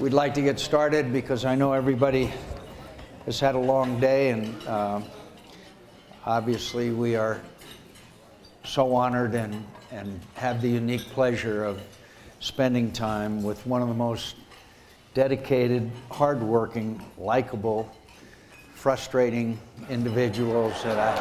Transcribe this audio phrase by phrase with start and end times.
[0.00, 2.32] We'd like to get started because I know everybody
[3.26, 5.02] has had a long day, and uh,
[6.24, 7.38] obviously we are
[8.64, 11.82] so honored and, and have the unique pleasure of
[12.38, 14.36] spending time with one of the most
[15.12, 17.94] dedicated, hardworking, likable,
[18.72, 19.60] frustrating
[19.90, 21.14] individuals that I,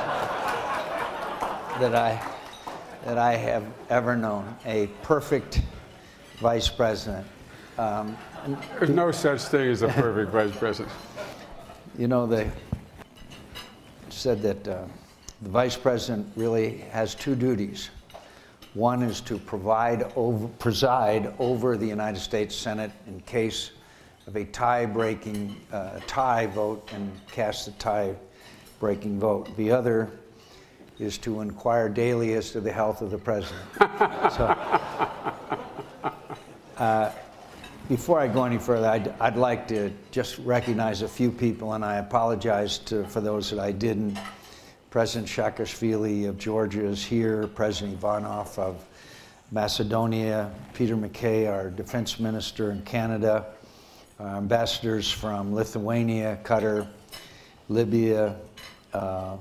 [1.82, 2.34] that I,
[3.04, 4.56] that I have ever known.
[4.66, 5.64] A perfect
[6.40, 7.28] vice president.
[7.78, 10.94] Um, There's no such thing as a perfect vice president.
[11.98, 12.50] You know, they
[14.10, 14.84] said that uh,
[15.42, 17.90] the vice president really has two duties.
[18.74, 23.72] One is to provide over, preside over the United States Senate in case
[24.28, 29.56] of a tie-breaking uh, tie vote and cast the tie-breaking vote.
[29.58, 30.10] The other
[31.00, 33.66] is to inquire daily as to the health of the president.
[33.80, 34.56] so,
[36.78, 37.12] uh,
[37.90, 41.84] before I go any further, I'd, I'd, like to just recognize a few people, and
[41.84, 44.16] I apologize to, for those that I didn't.
[44.92, 48.86] President Saakashvili of Georgia is here, President Ivanov of
[49.52, 53.48] Macedonia, Peter MacKay, our defense minister in Canada,
[54.20, 56.88] our ambassadors from Lithuania, Qatar,
[57.70, 58.36] Libya,
[58.94, 59.36] uh,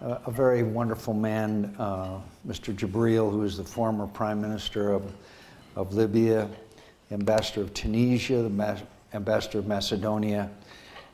[0.00, 2.72] a, very wonderful man, uh, Mr.
[2.72, 5.12] Jibril, who is the former prime minister of,
[5.74, 6.48] of Libya,
[7.12, 8.82] ambassador of Tunisia, the
[9.14, 10.50] ambassador of Macedonia,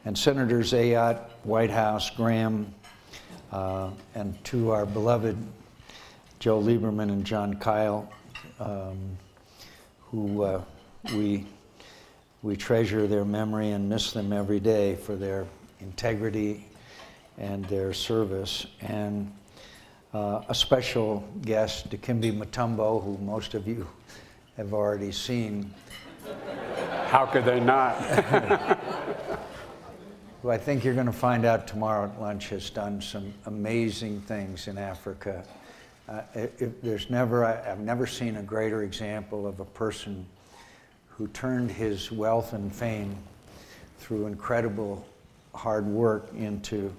[0.05, 2.73] and Senators Ayotte, Whitehouse, Graham,
[3.53, 5.37] uh, and to our beloved
[6.39, 8.09] Joe Lieberman and Jon Kyl,
[8.61, 9.19] um,
[10.01, 10.63] who uh,
[11.15, 11.47] we,
[12.43, 15.47] we treasure their memory and miss them every day for their
[15.81, 16.65] integrity
[17.39, 18.67] and their service.
[18.81, 19.33] And
[20.15, 23.87] uh, a special guest, Dikembe Mutombo, who most of you
[24.59, 25.73] have already seen.
[27.07, 27.97] How could they not?
[30.43, 34.21] who I think you're going to find out tomorrow at lunch has done some amazing
[34.23, 35.45] things in Africa.
[36.09, 40.27] Uh, it, there's never, I, have never seen a greater example of a person
[41.09, 43.17] who turned his wealth and fame
[43.99, 45.07] through incredible
[45.55, 46.93] hard work into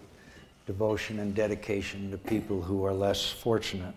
[0.65, 3.93] devotion and dedication to people who are less fortunate.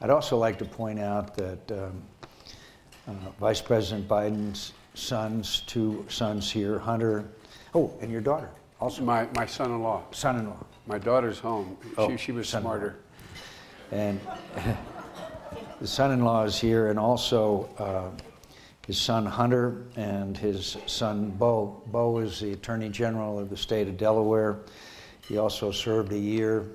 [0.00, 2.02] I'd also like to point out that um,
[3.08, 7.24] uh, Vice President Biden's sons, two sons here, Hunter,
[7.74, 9.02] oh, and your daughter also.
[9.02, 10.02] My, my son-in-law.
[10.12, 10.64] Son-in-law.
[10.86, 11.76] My daughter's home.
[11.96, 12.96] Oh, she, she was smarter.
[13.90, 14.20] And
[15.80, 18.10] the son-in-law is here, and also uh,
[18.86, 21.82] his son Hunter and his son Beau.
[21.86, 24.60] Beau is the Attorney General of the state of Delaware.
[25.26, 26.66] He also served a year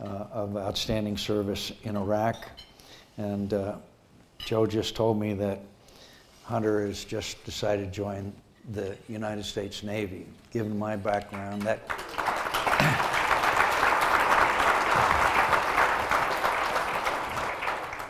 [0.00, 2.36] uh, of outstanding service in Iraq.
[3.18, 3.76] And uh,
[4.44, 5.60] Joe just told me that
[6.44, 8.32] Hunter has just decided to join
[8.72, 10.26] the United States Navy.
[10.50, 11.86] Given my background, that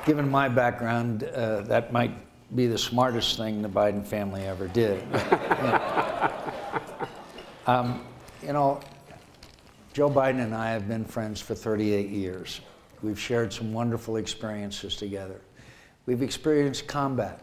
[0.06, 2.12] given my background, uh, that might
[2.54, 5.02] be the smartest thing the Biden family ever did.
[7.66, 8.04] um,
[8.42, 8.80] you know,
[9.92, 12.60] Joe Biden and I have been friends for 38 years.
[13.02, 15.40] We've shared some wonderful experiences together.
[16.04, 17.40] We've experienced combat,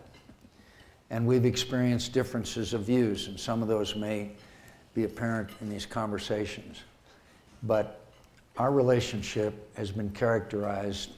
[1.09, 4.31] and we've experienced differences of views, and some of those may
[4.94, 6.81] be apparent in these conversations.
[7.64, 8.02] But
[8.58, 11.12] our relationship has been characterized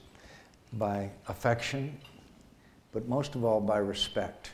[0.73, 1.99] by affection,
[2.91, 4.51] but most of all by respect.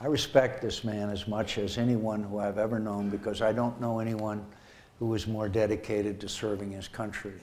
[0.00, 3.80] I respect this man as much as anyone who I've ever known because I don't
[3.80, 4.46] know anyone
[5.00, 7.40] who was more dedicated to serving his country.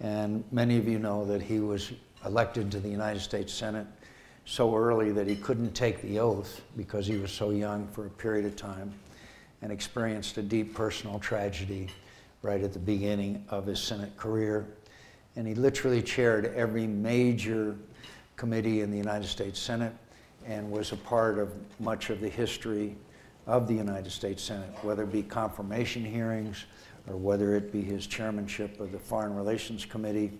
[0.00, 1.92] And many of you know that he was
[2.24, 3.86] elected to the United States Senate
[4.44, 8.10] so early that he couldn't take the oath because he was so young for a
[8.10, 8.92] period of time
[9.62, 11.88] and experienced a deep personal tragedy
[12.42, 14.66] right at the beginning of his Senate career.
[15.36, 17.76] And he literally chaired every major
[18.36, 19.92] committee in the United States Senate
[20.46, 22.96] and was a part of much of the history
[23.46, 26.64] of the United States Senate, whether it be confirmation hearings
[27.08, 30.32] or whether it be his chairmanship of the Foreign Relations Committee.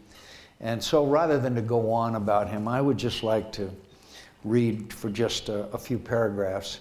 [0.60, 3.70] And so rather than to go on about him, I would just like to
[4.44, 6.80] read for just a, a few paragraphs.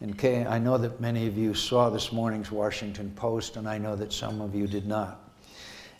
[0.00, 3.78] And Kay, I know that many of you saw this morning's Washington Post, and I
[3.78, 5.30] know that some of you did not.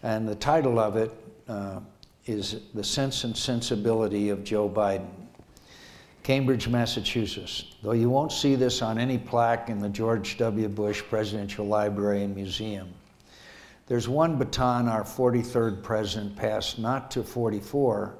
[0.03, 1.13] And the title of it
[1.49, 1.79] uh,
[2.27, 5.09] is The Sense and Sensibility of Joe Biden.
[6.25, 7.65] Cambridge, Massachusetts.
[7.83, 10.69] Though you won't see this on any plaque in the George W.
[10.69, 12.93] Bush Presidential Library and Museum,
[13.87, 18.17] there's one baton our 43rd president passed not to 44,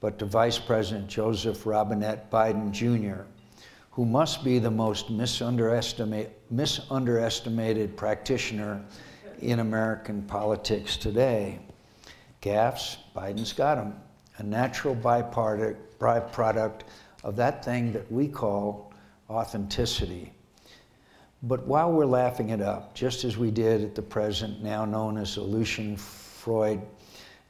[0.00, 3.22] but to Vice President Joseph Robinette Biden Jr.,
[3.90, 8.84] who must be the most misunderestimate, misunderestimated practitioner
[9.40, 11.58] in American politics today.
[12.42, 13.94] Gaffes, Biden's got him.
[14.38, 16.80] A natural byproduct
[17.24, 18.92] of that thing that we call
[19.30, 20.32] authenticity.
[21.42, 25.18] But while we're laughing it up, just as we did at the present, now known
[25.18, 26.80] as Lucian Freud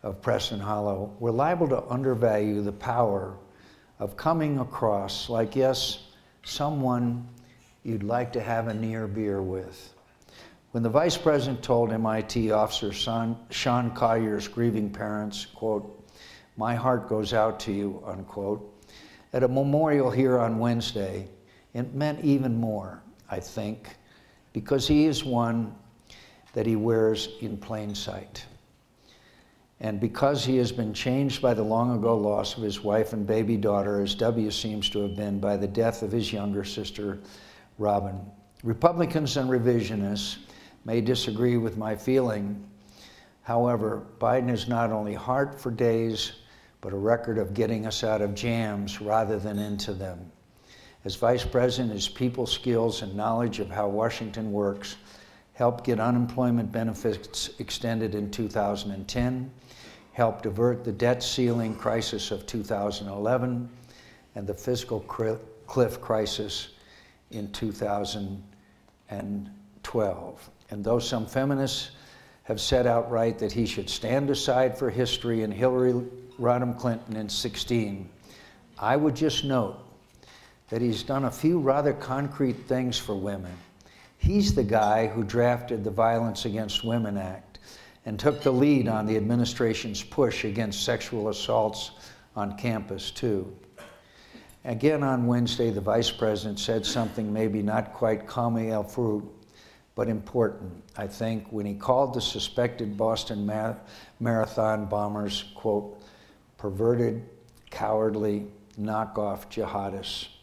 [0.03, 3.37] of Preston Hollow, we're liable to undervalue the power
[3.99, 6.05] of coming across like, yes,
[6.45, 7.27] someone
[7.85, 9.95] you'd like to have a near beer with.
[10.73, 15.93] When the vice president told MIT officer Sean, Sean Collier's grieving parents, quote,
[16.57, 18.73] my heart goes out to you, unquote,
[19.33, 21.29] at a memorial here on Wednesday,
[21.73, 23.97] it meant even more, I think,
[24.53, 25.75] because he is one
[26.53, 28.45] that he wears in plain sight.
[29.81, 33.27] And because he has been changed by the long ago loss of his wife and
[33.27, 37.19] baby daughter, as W seems to have been by the death of his younger sister,
[37.79, 38.19] Robin.
[38.63, 40.39] Republicans and revisionists
[40.87, 42.65] may disagree with my feeling.
[43.43, 46.33] However, Biden is not only heart for days,
[46.81, 50.33] but a record of getting us out of jams rather than into them.
[51.07, 54.97] As vice president, his people skills and knowledge of how Washington works
[55.53, 59.49] helped get unemployment benefits extended in 2010
[60.15, 63.69] helped avert the debt ceiling crisis of 2011
[64.35, 64.99] and the fiscal
[65.69, 66.71] cliff crisis
[67.31, 70.51] in 2012.
[70.71, 71.93] And though some feminists
[72.43, 75.93] have said outright that he should stand aside for history and Hillary
[76.37, 78.09] Rodham Clinton in 16,
[78.81, 79.86] I would just note
[80.69, 83.57] that he's done a few rather concrete things for women.
[84.19, 87.59] He's the guy who drafted the Violence Against Women Act
[88.05, 91.93] and took the lead on the administration's push against sexual assaults
[92.35, 93.55] on campus, too.
[94.65, 99.23] Again on Wednesday, the vice president said something maybe not quite comme faut,
[99.95, 103.81] but important, I think, when he called the suspected Boston Mar
[104.19, 106.03] Marathon bombers, quote,
[106.59, 107.23] perverted,
[107.71, 108.47] cowardly,
[108.79, 110.36] knockoff jihadists.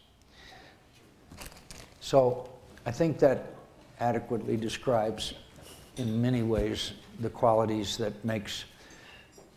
[2.04, 2.50] So
[2.84, 3.54] I think that
[3.98, 5.32] adequately describes,
[5.96, 8.66] in many ways, the qualities that makes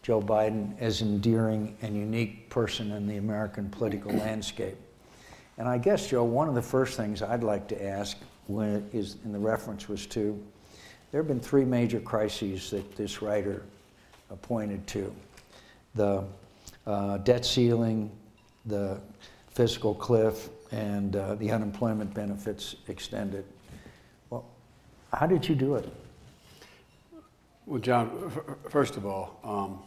[0.02, 4.78] Joe Biden as endearing and unique person in the American political landscape.
[5.58, 8.16] And I guess, Joe, one of the first things I'd like to ask
[8.46, 10.42] when is, in the reference was to,
[11.12, 13.62] there have been three major crises that this writer
[14.42, 15.14] pointed to.
[15.96, 16.24] The
[16.86, 18.10] uh, debt ceiling,
[18.66, 19.02] the
[19.50, 23.46] fiscal cliff, and uh, the unemployment benefits extended.
[24.30, 24.46] Well,
[25.14, 25.90] how did you do it?
[27.66, 28.32] Well, John,
[28.70, 29.80] first of all, um,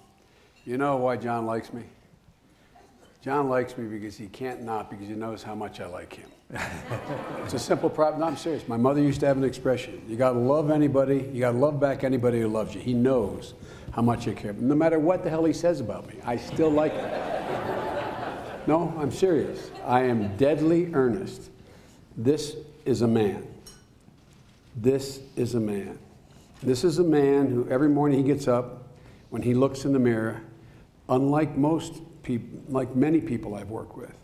[0.65, 1.83] you know why John likes me?
[3.23, 6.31] John likes me because he can't not, because he knows how much I like him.
[7.45, 8.21] it's a simple problem.
[8.21, 8.67] No, I'm serious.
[8.67, 11.59] My mother used to have an expression you got to love anybody, you got to
[11.59, 12.81] love back anybody who loves you.
[12.81, 13.55] He knows
[13.93, 14.53] how much I care.
[14.55, 17.90] No matter what the hell he says about me, I still like him.
[18.67, 19.71] No, I'm serious.
[19.87, 21.51] I am deadly earnest.
[22.17, 23.47] This is a man.
[24.77, 25.99] This is a man.
[26.63, 28.89] This is a man who every morning he gets up,
[29.31, 30.43] when he looks in the mirror,
[31.09, 34.15] unlike most people, like many people I've worked with,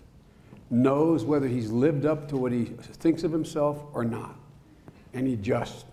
[0.68, 4.36] knows whether he's lived up to what he thinks of himself or not.
[5.14, 5.86] And he just.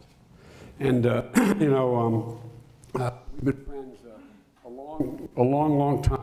[0.80, 1.24] And, uh,
[1.60, 6.23] you know, um, uh, we've been friends uh, a, long, a long, long time.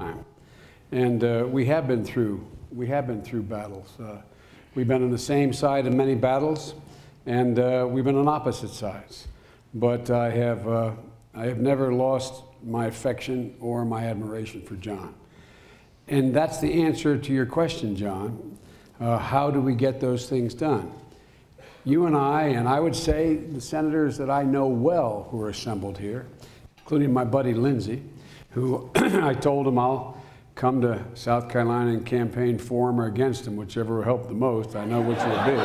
[0.93, 3.99] And uh, we have been through, we have been through battles.
[4.01, 4.23] Uh,
[4.75, 6.75] we've been on the same side in many battles,
[7.27, 9.29] and uh, we've been on opposite sides
[9.75, 10.93] but I have, uh,
[11.35, 15.15] I have never lost my affection or my admiration for John.
[16.09, 18.59] And that's the answer to your question, John.
[18.99, 20.93] Uh, how do we get those things done?
[21.85, 25.49] You and I, and I would say the senators that I know well who are
[25.49, 26.27] assembled here,
[26.79, 28.03] including my buddy Lindsey,
[28.51, 30.20] who I told him I'll
[30.61, 34.35] come to South Carolina and campaign for him or against him, whichever will help the
[34.35, 34.77] most.
[34.77, 35.59] I know which will be.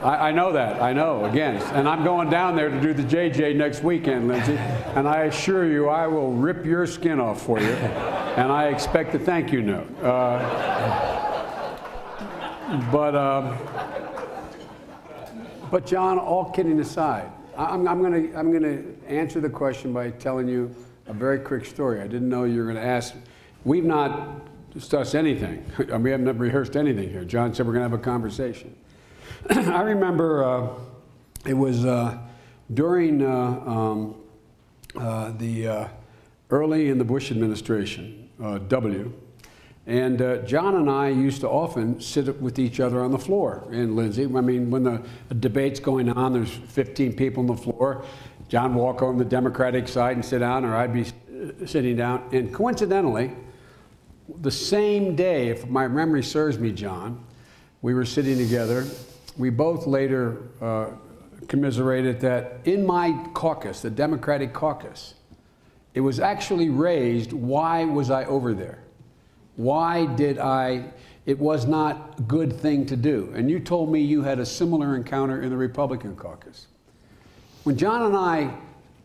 [0.00, 0.80] I, I, know that.
[0.80, 1.66] I know, against.
[1.74, 4.56] And I'm going down there to do the JJ next weekend, Lindsey.
[4.96, 7.66] And I assure you, I will rip your skin off for you.
[7.66, 10.02] And I expect a thank you note.
[10.02, 10.38] Uh,
[12.90, 13.54] but, uh,
[15.70, 20.08] but, John, all kidding aside, I'm, I'm going to I'm gonna answer the question by
[20.12, 20.74] telling you
[21.08, 22.00] a very quick story.
[22.00, 23.14] I didn't know you were going to ask.
[23.64, 25.64] We've not discussed anything.
[25.78, 27.24] we haven't rehearsed anything here.
[27.24, 28.76] John said we're going to have a conversation.
[29.50, 30.68] I remember uh,
[31.46, 32.18] it was uh,
[32.74, 34.16] during uh, um,
[34.94, 35.88] uh, the uh,
[36.50, 38.28] early in the Bush administration,
[38.68, 39.12] W,
[39.86, 43.66] And uh, John and I used to often sit with each other on the floor
[43.70, 44.24] in Lindsey.
[44.24, 45.02] I mean, when the
[45.34, 48.04] debate's going on, there's 15 people on the floor.
[48.48, 51.96] John would walk on the Democratic side and sit down, or I'd be uh, sitting
[51.96, 52.28] down.
[52.32, 53.32] And coincidentally,
[54.40, 57.24] the same day, if my memory serves me, John,
[57.82, 58.86] we were sitting together.
[59.36, 60.90] We both later uh,
[61.46, 65.14] commiserated that in my caucus, the Democratic caucus,
[65.94, 68.78] it was actually raised why was I over there?
[69.56, 70.92] Why did I?
[71.26, 73.32] It was not a good thing to do.
[73.34, 76.68] And you told me you had a similar encounter in the Republican caucus.
[77.68, 78.50] When John and I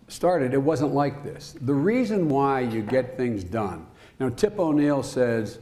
[0.08, 1.54] started, it wasn't like this.
[1.60, 3.86] The reason why you get things done.
[4.22, 5.60] Now, Tip O'Neill says,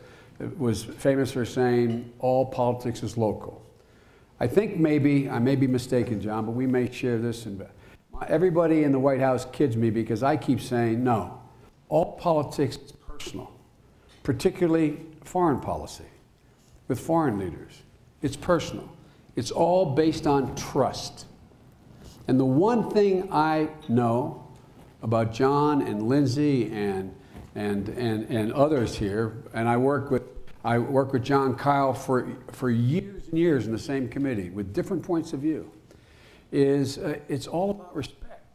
[0.56, 3.66] was famous for saying, all politics is local.
[4.40, 7.48] I think maybe, I may be mistaken, John, but we may share this.
[7.48, 7.66] In,
[8.28, 11.42] everybody in the White House kids me because I keep saying, no,
[11.90, 13.52] all politics is personal
[14.22, 16.06] particularly foreign policy
[16.88, 17.82] with foreign leaders.
[18.22, 18.88] It's personal.
[19.36, 21.26] It's all based on trust.
[22.28, 24.48] And the one thing I know
[25.02, 27.14] about John and Lindsey and,
[27.56, 30.24] and, and, and others here, and I work with,
[30.64, 34.74] I work with Jon Kyl for, for years and years in the same committee with
[34.74, 35.72] different points of view,
[36.52, 38.46] is uh, it's all about respect.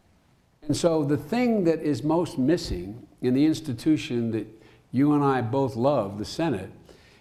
[0.63, 4.47] And so the thing that is most missing in the institution that
[4.93, 6.71] you and I both love, the Senate,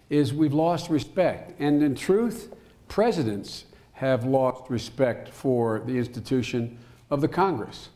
[0.09, 1.59] is we've lost respect.
[1.59, 2.53] And in truth,
[2.87, 6.77] presidents have lost respect for the institution
[7.09, 7.89] of the Congress.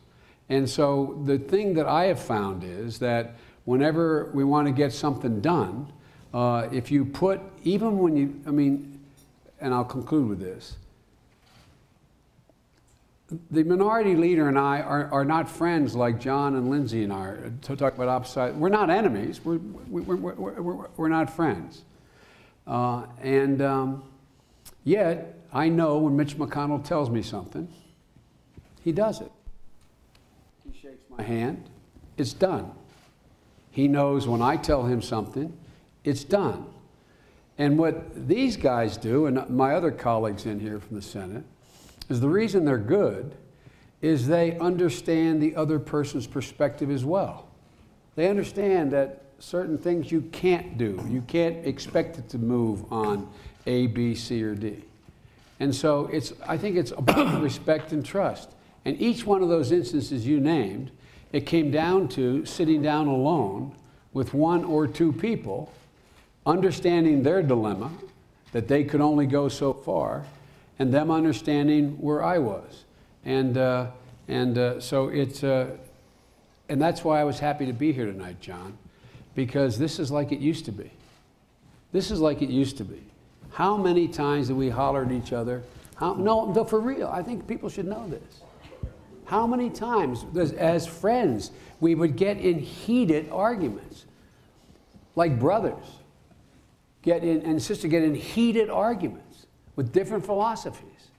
[0.48, 4.92] And so the thing that I have found is that whenever we want to get
[4.92, 5.92] something done,
[6.34, 8.98] uh, if you put, even when you, I mean,
[9.60, 10.76] and I'll conclude with this
[13.50, 17.26] the minority leader and I are, are not friends like John and Lindsey and I
[17.26, 18.54] are, to talk about opposite.
[18.56, 19.40] We're not enemies.
[19.44, 21.82] We're, we're, we're, we're, we're not friends.
[22.66, 24.02] Uh, and um,
[24.84, 27.68] yet, I know when Mitch McConnell tells me something,
[28.82, 29.30] he does it.
[30.64, 31.68] He shakes my hand,
[32.16, 32.72] it's done.
[33.70, 35.56] He knows when I tell him something,
[36.04, 36.66] it's done.
[37.58, 41.44] And what these guys do, and my other colleagues in here from the Senate,
[42.08, 43.36] is the reason they're good
[44.00, 47.48] is they understand the other person's perspective as well.
[48.16, 51.04] They understand that certain things you can't do.
[51.08, 53.28] You can't expect it to move on
[53.66, 54.82] A, B, C, or D.
[55.60, 58.50] And so it's, I think it's about respect and trust.
[58.84, 60.90] And each one of those instances you named,
[61.32, 63.76] it came down to sitting down alone
[64.12, 65.72] with one or two people,
[66.46, 67.90] understanding their dilemma,
[68.52, 70.24] that they could only go so far,
[70.78, 72.84] and them understanding where I was.
[73.24, 73.88] And, uh,
[74.26, 75.76] and uh, so it's, uh,
[76.70, 78.78] and that's why I was happy to be here tonight, John,
[79.34, 80.90] because this is like it used to be.
[81.92, 83.02] This is like it used to be.
[83.52, 85.62] How many times did we holler at each other?
[85.96, 88.40] How, no, for real, I think people should know this.
[89.24, 90.24] How many times,
[90.56, 94.06] as friends, we would get in heated arguments,
[95.14, 95.84] like brothers,
[97.02, 101.10] get in, and sister get in heated arguments with different philosophies.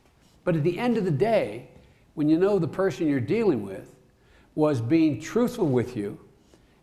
[0.43, 1.67] But at the end of the day,
[2.15, 3.95] when you know the person you're dealing with
[4.55, 6.19] was being truthful with you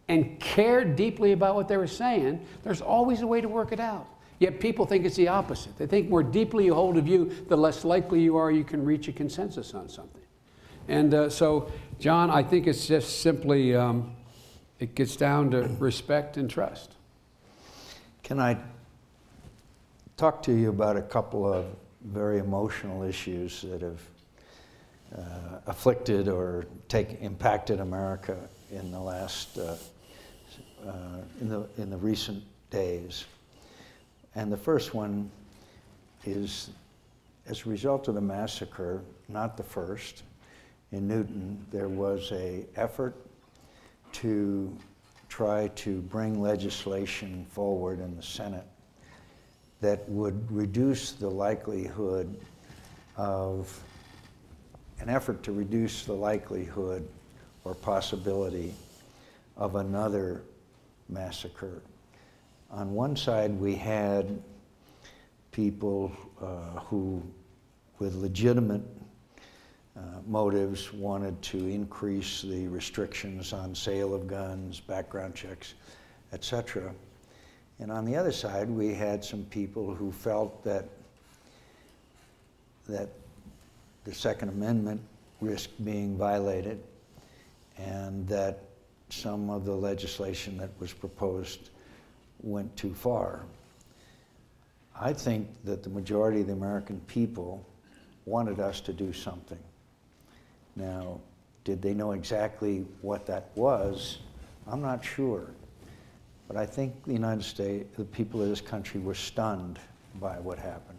[0.09, 3.81] and cared deeply about what they were saying, there's always a way to work it
[3.81, 4.07] out.
[4.39, 5.77] Yet people think it's the opposite.
[5.77, 8.85] They think more deeply you hold of you, the less likely you are you can
[8.85, 10.23] reach a consensus on something.
[10.87, 14.15] And uh, so, John, I think it's just simply, um,
[14.79, 16.93] it gets down to respect and trust.
[18.23, 18.59] Can I
[20.17, 21.67] talk to you about a couple of
[22.05, 24.01] very emotional issues that have
[25.17, 28.37] uh, afflicted or take, impacted America
[28.71, 29.77] in the last, uh,
[30.87, 30.93] uh,
[31.41, 33.25] in, the, in the recent days.
[34.39, 35.29] And the first one
[36.25, 36.71] is
[37.49, 40.23] as a result of the massacre, not the first,
[40.93, 43.17] in Newtown, there was a effort
[44.13, 44.73] to
[45.29, 48.69] try to bring legislation forward in the Senate
[49.81, 52.41] that would reduce the likelihood
[53.17, 53.83] of
[55.01, 57.09] an effort to reduce the likelihood
[57.65, 58.73] or possibility
[59.57, 60.43] of another
[61.09, 61.83] massacre.
[62.71, 64.43] On one side, we had
[65.53, 67.23] people uh, who,
[67.99, 68.83] with legitimate
[69.97, 75.75] uh, motives, wanted to increase the restrictions on sale of guns, background checks,
[76.35, 76.93] etc.
[77.79, 80.85] And on the other side, we had some people who felt that,
[82.87, 83.09] that
[84.05, 85.01] the Second Amendment
[85.41, 86.83] risked being violated
[87.79, 88.65] and that
[89.09, 91.71] some of the legislation that was proposed
[92.41, 93.45] went too far.
[95.01, 97.65] I think that the majority of the American people
[98.27, 99.59] wanted us to do something.
[100.77, 101.21] Now,
[101.65, 104.19] did they know exactly what that was?
[104.67, 105.47] I'm not sure.
[106.47, 109.79] But I think the United States, the people of this country were stunned
[110.21, 110.99] by what happened.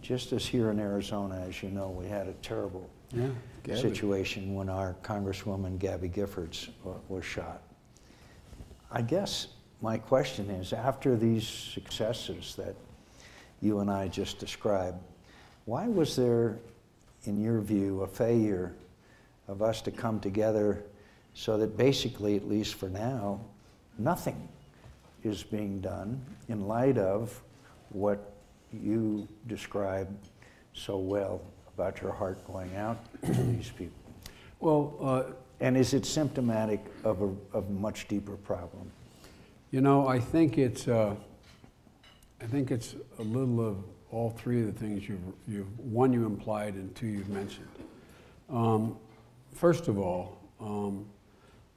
[0.00, 3.28] Just as here in Arizona, as you know, we had a terrible Yeah,
[3.76, 6.68] situation when our Congresswoman Gabby Giffords
[7.08, 7.62] was shot.
[8.90, 9.48] I guess
[9.80, 12.74] my question is, after these successes that
[13.60, 14.98] you and I just described,
[15.64, 16.58] why was there,
[17.24, 18.74] in your view, a failure
[19.48, 20.82] of us to come together
[21.34, 23.40] so that basically, at least for now,
[23.98, 24.48] nothing
[25.22, 27.42] is being done in light of
[27.90, 28.32] what
[28.72, 30.08] you describe
[30.72, 31.40] so well
[31.74, 33.98] about your heart going out to these people?
[34.60, 38.90] Well, uh, And is it symptomatic of a, of a much deeper problem?
[39.72, 41.16] You know, I think it's, uh,
[42.40, 43.78] I think it's a little of
[44.12, 45.18] all three of the things you've,
[45.48, 47.68] you've one you implied and two you've mentioned.
[48.48, 48.96] Um,
[49.52, 51.04] first of all, um,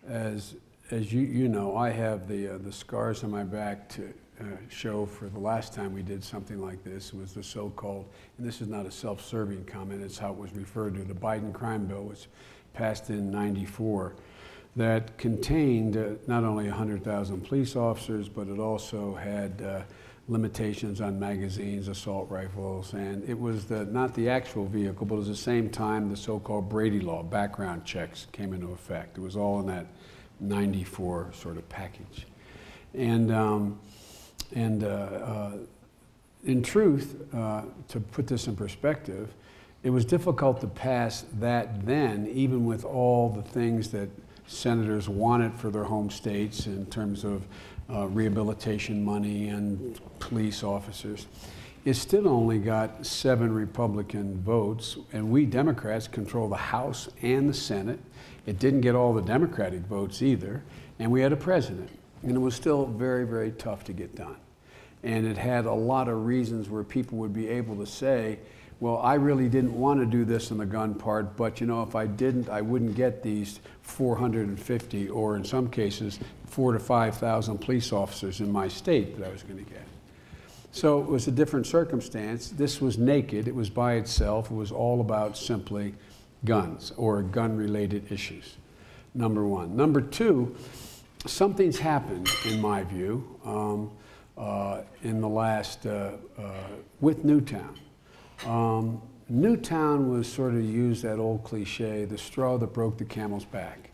[0.07, 0.55] as,
[0.91, 4.43] as you, you know, I have the, uh, the scars on my back to uh,
[4.69, 8.61] show for the last time we did something like this was the so-called, and this
[8.61, 12.03] is not a self-serving comment, it's how it was referred to, the Biden crime bill
[12.03, 12.27] was
[12.73, 14.13] passed in 94
[14.75, 19.81] that contained uh, not only 100,000 police officers, but it also had uh,
[20.27, 25.25] limitations on magazines, assault rifles, and it was the, not the actual vehicle, but at
[25.25, 29.17] the same time the so-called Brady Law, background checks came into effect.
[29.17, 29.87] It was all in that
[30.39, 32.27] 94 sort of package.
[32.93, 33.79] And, um,
[34.53, 35.51] and uh, uh,
[36.43, 39.33] in truth, uh, to put this in perspective,
[39.83, 44.09] it was difficult to pass that then, even with all the things that
[44.49, 47.45] senators wanted for their home states in terms of
[47.89, 51.27] uh, rehabilitation money and police officers.
[51.85, 57.53] It still only got seven Republican votes, and we Democrats control the House and the
[57.53, 57.99] Senate.
[58.45, 60.63] It didn't get all the Democratic votes either,
[60.97, 61.89] and we had a president.
[62.23, 64.35] And it was still very, very tough to get done.
[65.03, 68.39] And it had a lot of reasons where people would be able to say,
[68.79, 71.83] well, I really didn't want to do this in the gun part, but you know,
[71.83, 77.57] if I didn't, I wouldn't get these 450 or in some cases, four to 5,000
[77.57, 79.83] police officers in my state that I was going to get.
[80.71, 82.49] So it was a different circumstance.
[82.49, 85.93] This was naked, it was by itself, it was all about simply
[86.45, 88.55] guns or gun related issues.
[89.13, 89.75] Number one.
[89.75, 90.55] Number two,
[91.25, 93.91] something's happened, in my view, um,
[94.37, 96.51] uh, in the last, uh, uh,
[97.01, 97.75] with Newtown.
[98.45, 103.45] Um, Newtown was sort of used that old cliche, the straw that broke the camel's
[103.45, 103.91] back.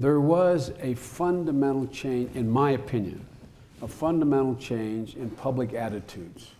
[0.00, 3.24] There was a fundamental change, in my opinion,
[3.82, 6.52] a fundamental change in public attitudes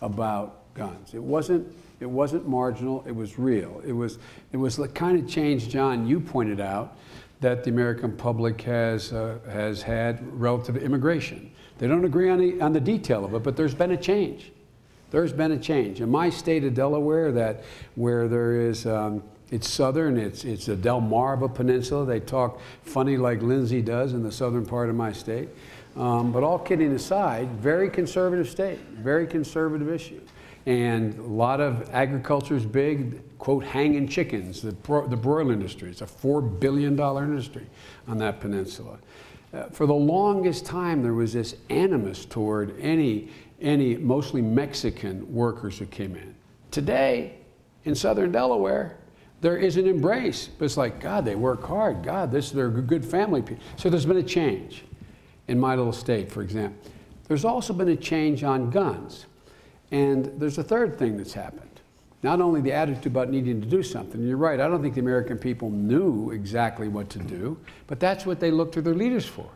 [0.00, 1.12] about guns.
[1.12, 3.82] It wasn't, it wasn't marginal, it was real.
[3.84, 4.18] It was,
[4.52, 6.96] it was the kind of change, John, you pointed out,
[7.40, 11.50] that the American public has, uh, has had relative to immigration.
[11.78, 14.52] They don't agree on the, on the detail of it, but there's been a change.
[15.10, 16.00] There's been a change.
[16.00, 20.76] In my state of Delaware, that where there is, um, it's southern, it's, it's the
[20.76, 22.06] Delmarva Peninsula.
[22.06, 25.48] They talk funny like Lindsey does in the southern part of my state.
[25.96, 30.20] Um, but all kidding aside, very conservative state, very conservative issue.
[30.66, 35.90] And a lot of agriculture is big, quote, hanging chickens, the, bro- the broiler industry.
[35.90, 37.66] It's a $4 billion industry
[38.06, 38.98] on that peninsula.
[39.52, 43.28] Uh, for the longest time, there was this animus toward any,
[43.60, 46.34] any mostly Mexican workers who came in.
[46.70, 47.34] Today,
[47.84, 48.98] in southern Delaware,
[49.40, 50.48] there is an embrace.
[50.58, 52.02] But it's like, God, they work hard.
[52.02, 53.42] God, this they're good family.
[53.42, 53.62] people.
[53.76, 54.84] So there's been a change
[55.48, 56.90] in my little state, for example.
[57.26, 59.26] There's also been a change on guns.
[59.90, 61.66] And there's a third thing that's happened.
[62.22, 65.00] Not only the attitude about needing to do something, you're right, I don't think the
[65.00, 69.24] American people knew exactly what to do, but that's what they looked to their leaders
[69.24, 69.48] for.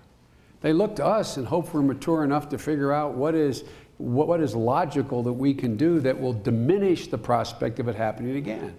[0.62, 3.64] They look to us and hope we're mature enough to figure out what is,
[3.98, 8.36] what, is logical that we can do that will diminish the prospect of it happening
[8.36, 8.74] again.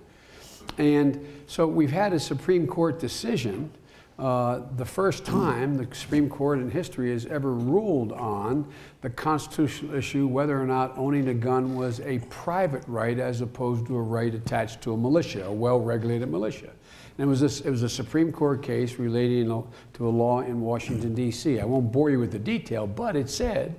[0.77, 3.71] And so we've had a Supreme Court decision,
[4.17, 8.65] uh, the first time the Supreme Court in history has ever ruled on
[9.01, 13.85] the constitutional issue whether or not owning a gun was a private right as opposed
[13.87, 16.69] to a right attached to a militia, a well regulated militia.
[17.17, 19.47] And it was, this, it was a Supreme Court case relating
[19.93, 21.59] to a law in Washington, D.C.
[21.59, 23.75] I won't bore you with the detail, but it said,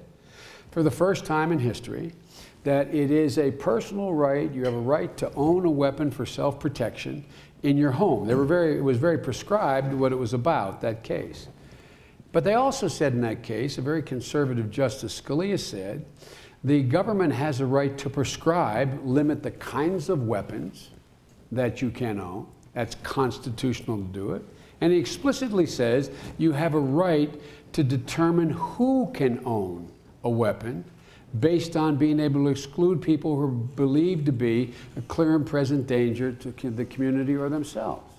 [0.77, 2.13] for the first time in history,
[2.65, 6.27] that it is a personal right, you have a right to own a weapon for
[6.27, 7.25] self protection
[7.63, 8.27] in your home.
[8.27, 11.49] They were very, it was very prescribed what it was about, that case.
[12.31, 16.05] But they also said in that case, a very conservative Justice Scalia said,
[16.63, 20.91] the government has a right to prescribe, limit the kinds of weapons
[21.53, 22.49] that you can own.
[22.75, 24.45] That's constitutional to do it.
[24.83, 27.35] And he explicitly says you have a right
[27.73, 29.91] to determine who can own
[30.27, 30.85] a weapon
[31.41, 35.47] based on being able to exclude people who are believed to be a clear and
[35.47, 38.13] present danger to the community or themselves.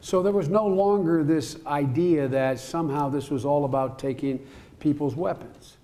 [0.00, 4.44] So there was no longer this idea that somehow this was all about taking
[4.80, 5.76] people's weapons.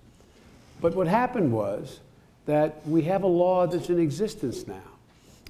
[0.80, 2.00] But what happened was
[2.46, 4.87] that we have a law that's in existence now.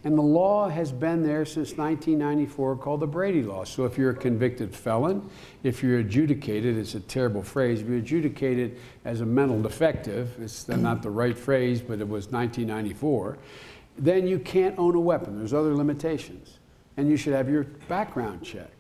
[0.04, 3.64] And the law has been there since 1994 called the Brady Law.
[3.64, 5.28] So if you're a convicted felon,
[5.64, 10.68] if you're adjudicated, it's a terrible phrase, if you're adjudicated as a mental defective, it's
[10.68, 13.38] not the right phrase, but it was 1994,
[13.98, 15.36] then you can't own a weapon.
[15.36, 16.58] There's other limitations.
[16.96, 18.74] And you should have your background checked.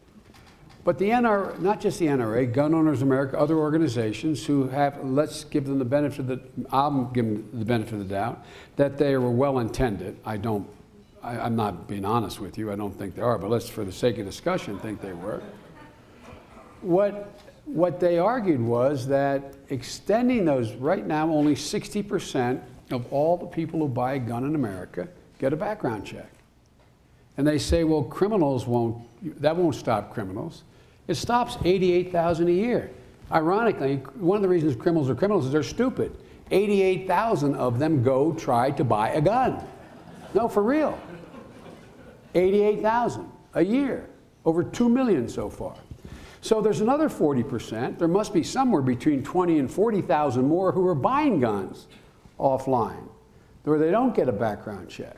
[0.84, 5.44] But the NRA, not just the NRA, Gun Owners America, other organizations who have, let's
[5.44, 8.44] give them the benefit of the, I'm giving the benefit of the doubt,
[8.76, 10.16] that they were well intended.
[10.24, 10.66] I don't
[11.22, 13.84] I, am not being honest with you, I don't think they are, but let's, for
[13.84, 15.42] the sake of discussion, think they were.
[16.80, 17.32] What,
[17.64, 23.80] what they argued was that extending those, right now, only 60% of all the people
[23.80, 26.30] who buy a gun in America get a background check.
[27.36, 29.04] And they say, well, criminals won't,
[29.40, 30.64] that won't stop criminals.
[31.06, 32.90] It stops 88,000 a year.
[33.30, 36.16] Ironically, one of the reasons criminals are criminals is they're stupid.
[36.50, 39.62] 88,000 of them go try to buy a gun.
[40.34, 40.98] No, for real.
[42.34, 44.08] 88,000 a year,
[44.44, 45.74] over 2 million so far.
[46.40, 47.98] So there's another 40%.
[47.98, 51.88] There must be somewhere between 20 and 40,000 more who are buying guns
[52.38, 53.08] offline,
[53.64, 55.16] where they don't get a background check.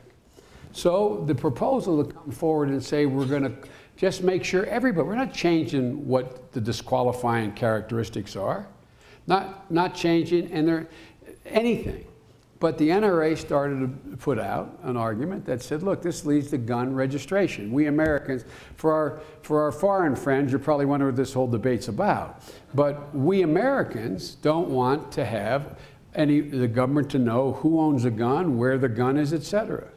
[0.72, 5.06] So the proposal to come forward and say we're going to just make sure everybody,
[5.06, 8.66] we're not changing what the disqualifying characteristics are,
[9.26, 10.88] not, not changing and there,
[11.44, 12.06] anything.
[12.60, 16.58] But the NRA started to put out an argument that said, look, this leads to
[16.58, 17.72] gun registration.
[17.72, 18.44] We Americans,
[18.76, 22.42] for our, for our foreign friends, you're probably wondering what this whole debate's about.
[22.74, 25.78] But we Americans don't want to have
[26.14, 29.88] any, the government to know who owns a gun, where the gun is, et cetera.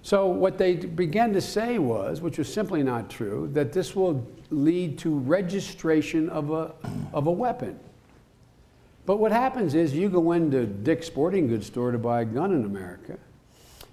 [0.00, 4.26] So what they began to say was, which was simply not true, that this will
[4.48, 6.72] lead to registration of a,
[7.12, 7.78] of a weapon.
[9.10, 12.52] But what happens is you go into Dick's Sporting Goods store to buy a gun
[12.52, 13.18] in America.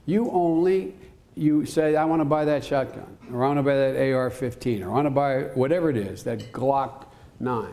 [0.06, 0.93] You only,
[1.34, 4.84] you say, I want to buy that shotgun, or I want to buy that AR-15,
[4.84, 7.08] or I want to buy whatever it is, that Glock
[7.39, 7.67] 9.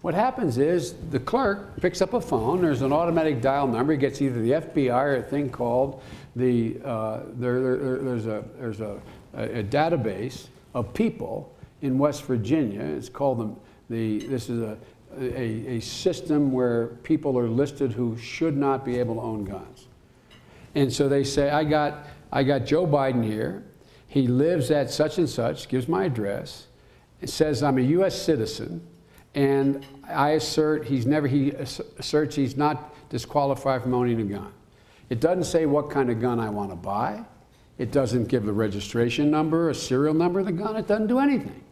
[0.00, 3.98] What happens is the clerk picks up a phone, there's an automatic dial number, he
[4.00, 6.02] gets either the FBI or a thing called
[6.34, 9.00] the, uh, there, there, there's, a, there's a,
[9.34, 13.54] a, database of people in West Virginia, it's called the,
[13.94, 14.76] the this is a,
[15.16, 19.86] a, a system where people are listed who should not be able to own guns.
[20.74, 23.64] And so they say, I got, I got Joe Biden here.
[24.06, 26.66] He lives at such and such, gives my address.
[27.24, 28.20] Says I'm a U.S.
[28.20, 28.86] citizen,
[29.34, 34.52] and I assert he's never, he asserts he's not disqualified from owning a gun.
[35.10, 37.24] It doesn't say what kind of gun I want to buy.
[37.78, 40.76] It doesn't give the registration number, a serial number of the gun.
[40.76, 41.64] It doesn't do anything.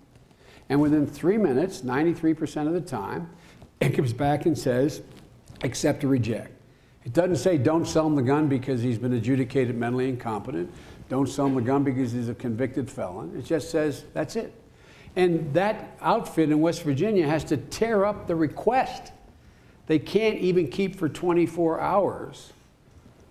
[0.69, 3.31] And within three minutes, 93% of the time,
[3.81, 5.03] it comes back and says,
[5.63, 6.53] accept or reject.
[7.05, 10.73] It doesn't say don't sell him the gun because he's been adjudicated mentally incompetent.
[11.09, 13.37] Don't sell him the gun because he's a convicted felon.
[13.39, 14.53] It just says that's it.
[15.15, 19.13] And that outfit in West Virginia has to tear up the request.
[19.87, 22.53] They can't even keep for 24 hours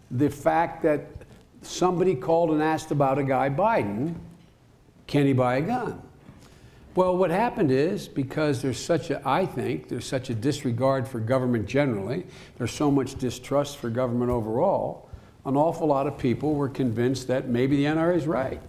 [0.09, 1.05] the fact that
[1.61, 4.15] somebody called and asked about a guy Biden,
[5.05, 6.01] can he buy a gun?
[6.95, 11.19] Well, what happened is because there's such a, I think, there's such a disregard for
[11.19, 12.25] government generally,
[12.57, 15.09] there's so much distrust for government overall,
[15.45, 18.61] an awful lot of people were convinced that maybe the NRA is right.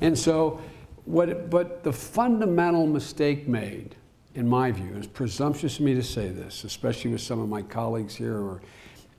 [0.00, 0.60] And so,
[1.04, 3.96] what, but the fundamental mistake made,
[4.36, 7.48] in my view, and it's presumptuous of me to say this, especially with some of
[7.48, 8.62] my colleagues here who are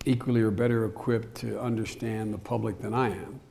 [0.06, 3.42] equally or better equipped to understand the public than I am,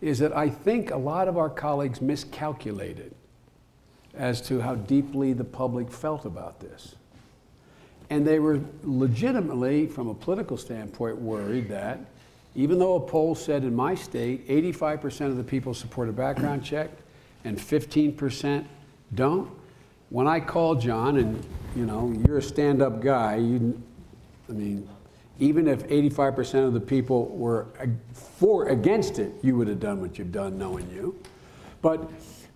[0.00, 3.14] is that I think a lot of our colleagues miscalculated
[4.16, 6.94] as to how deeply the public felt about this.
[8.10, 12.00] And they were legitimately, from a political standpoint, worried that
[12.54, 16.64] even though a poll said in my state 85% of the people support a background
[16.64, 16.90] check
[17.44, 18.64] and 15%
[19.14, 19.50] don't,
[20.10, 23.80] when I called John, and you know, you're a stand up guy, you,
[24.48, 24.88] I mean,
[25.40, 27.66] even if 85% of the people were
[28.12, 31.18] for against it, you would have done what you've done knowing you.
[31.82, 32.08] But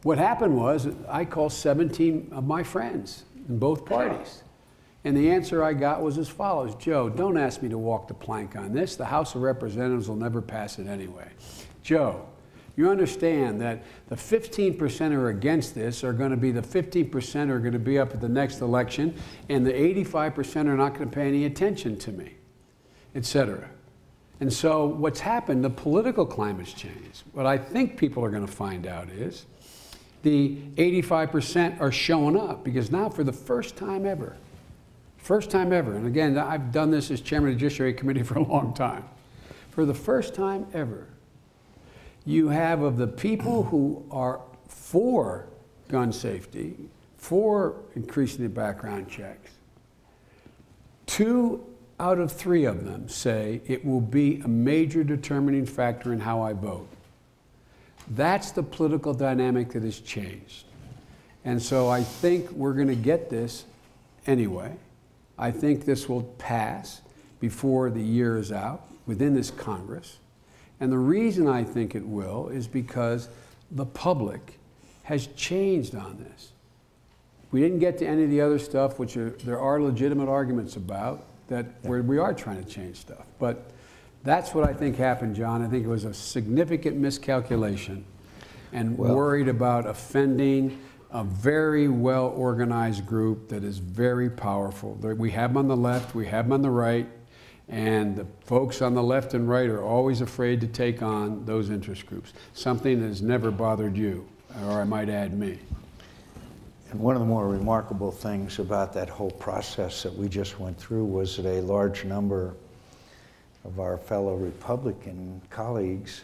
[0.08, 4.42] what happened was I called 17 of my friends, in both parties.
[5.04, 8.14] And the answer I got was as follows Joe, don't ask me to walk the
[8.14, 8.96] plank on this.
[8.96, 11.28] The House of Representatives will never pass it anyway.
[11.82, 12.26] Joe,
[12.74, 17.46] you understand that the 15% who are against this are going to be the 15%
[17.48, 19.14] who are going to be up at the next election,
[19.50, 22.32] and the 85% are not going to pay any attention to me,
[23.14, 23.68] et cetera.
[24.40, 27.24] And so, what's happened, the political climate's changed.
[27.32, 29.44] What I think people are going to find out is
[30.22, 34.36] the 85% are showing up because now, for the first time ever,
[35.16, 38.38] first time ever, and again, I've done this as chairman of the Judiciary Committee for
[38.38, 39.04] a long time,
[39.70, 41.06] for the first time ever,
[42.24, 45.46] you have of the people who are for
[45.88, 46.76] gun safety,
[47.16, 49.52] for increasing the background checks,
[51.06, 51.64] two
[52.00, 56.40] out of three of them say it will be a major determining factor in how
[56.40, 56.88] I vote.
[58.10, 60.64] That's the political dynamic that has changed.
[61.44, 63.64] And so I think we're going to get this
[64.26, 64.76] anyway.
[65.38, 67.00] I think this will pass
[67.40, 70.18] before the year is out within this Congress.
[70.80, 73.28] And the reason I think it will is because
[73.70, 74.58] the public
[75.04, 76.52] has changed on this.
[77.50, 80.76] We didn't get to any of the other stuff, which are, there are legitimate arguments
[80.76, 83.24] about, that where we are trying to change stuff.
[83.38, 83.70] But
[84.24, 85.62] that's what I think happened, John.
[85.64, 88.04] I think it was a significant miscalculation
[88.72, 90.78] and Well- worried about offending
[91.10, 94.98] a very well organized group that is very powerful.
[95.00, 97.08] We have them on the left, we have them on the right,
[97.68, 101.70] and the folks on the left and right are always afraid to take on those
[101.70, 104.26] interest groups, something that has never bothered you,
[104.66, 105.58] or I might add me.
[106.90, 110.78] And one of the more remarkable things about that whole process that we just went
[110.78, 112.54] through was that a large number
[113.64, 116.22] of our fellow Republican colleagues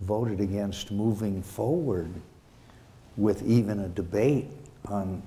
[0.00, 2.10] voted against moving forward
[3.16, 4.46] with even a debate
[4.88, 5.22] on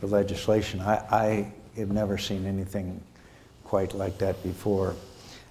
[0.00, 0.80] the legislation.
[0.80, 3.00] I, I have never seen anything
[3.64, 4.94] quite like that before.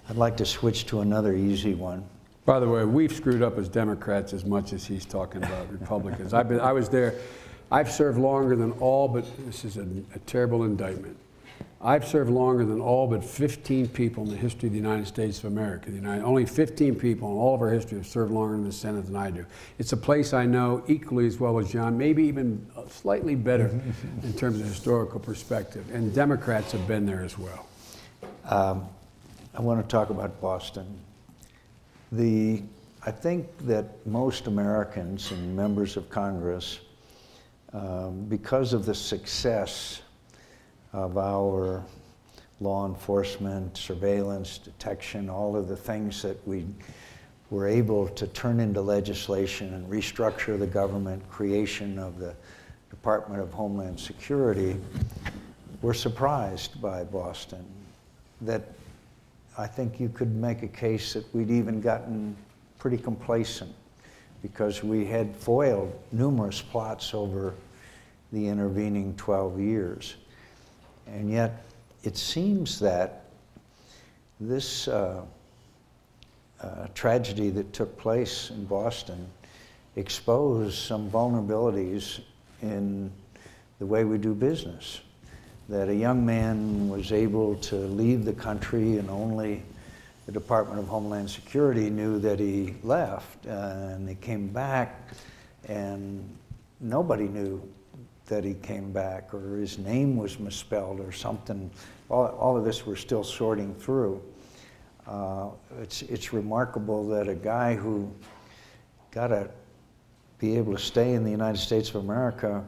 [0.09, 2.03] I'd like to switch to another easy one.
[2.45, 6.33] By the way, we've screwed up as Democrats as much as he's talking about Republicans.
[6.33, 7.15] I've been, I was there.
[7.71, 11.17] I've served longer than all but, this is a, a terrible indictment.
[11.83, 15.39] I've served longer than all but 15 people in the history of the United States
[15.39, 15.89] of America.
[15.89, 18.71] The United, only 15 people in all of our history have served longer in the
[18.71, 19.45] Senate than I do.
[19.79, 23.67] It's a place I know equally as well as John, maybe even slightly better
[24.23, 25.89] in terms of historical perspective.
[25.91, 27.65] And Democrats have been there as well.
[28.45, 28.87] Um,
[29.55, 30.85] I want to talk about Boston.
[32.11, 32.61] The,
[33.05, 36.79] I think that most Americans and members of Congress,
[37.73, 40.01] um, because of the success
[40.93, 41.83] of our
[42.59, 46.65] law enforcement, surveillance, detection, all of the things that we
[47.49, 52.33] were able to turn into legislation and restructure the government, creation of the
[52.89, 54.77] Department of Homeland Security,
[55.81, 57.65] were surprised by Boston.
[58.41, 58.63] That
[59.57, 62.35] I think you could make a case that we'd even gotten
[62.79, 63.73] pretty complacent
[64.41, 67.53] because we had foiled numerous plots over
[68.31, 70.15] the intervening 12 years.
[71.11, 71.63] And yet,
[72.03, 73.25] it seems that
[74.39, 75.23] this uh,
[76.61, 79.27] uh, tragedy that took place in Boston
[79.95, 82.21] exposed some vulnerabilities
[82.61, 83.11] in
[83.79, 85.01] the way we do business.
[85.69, 89.63] That a young man was able to leave the country and only
[90.25, 95.09] the Department of Homeland Security knew that he left, uh, and he came back,
[95.67, 96.37] and
[96.79, 97.61] nobody knew
[98.31, 101.69] that he came back, or his name was misspelled, or something.
[102.09, 104.23] All, all of this we're still sorting through.
[105.05, 105.49] Uh,
[105.81, 108.09] it's, it's remarkable that a guy who
[109.11, 109.49] got to
[110.39, 112.63] be able to stay in the United States of America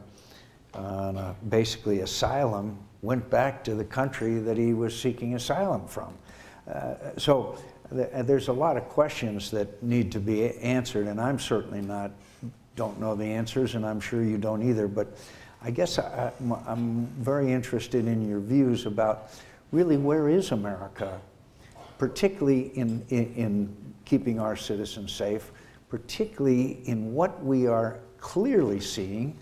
[0.74, 6.12] on a, basically asylum went back to the country that he was seeking asylum from.
[6.70, 7.56] Uh, so
[7.90, 12.10] th- there's a lot of questions that need to be answered, and I'm certainly not
[12.76, 14.88] don't know the answers, and I'm sure you don't either.
[14.88, 15.16] But
[15.66, 16.30] I guess I,
[16.66, 19.30] I'm very interested in your views about
[19.72, 21.18] really where is America,
[21.96, 25.52] particularly in, in, in keeping our citizens safe,
[25.88, 29.38] particularly in what we are clearly seeing,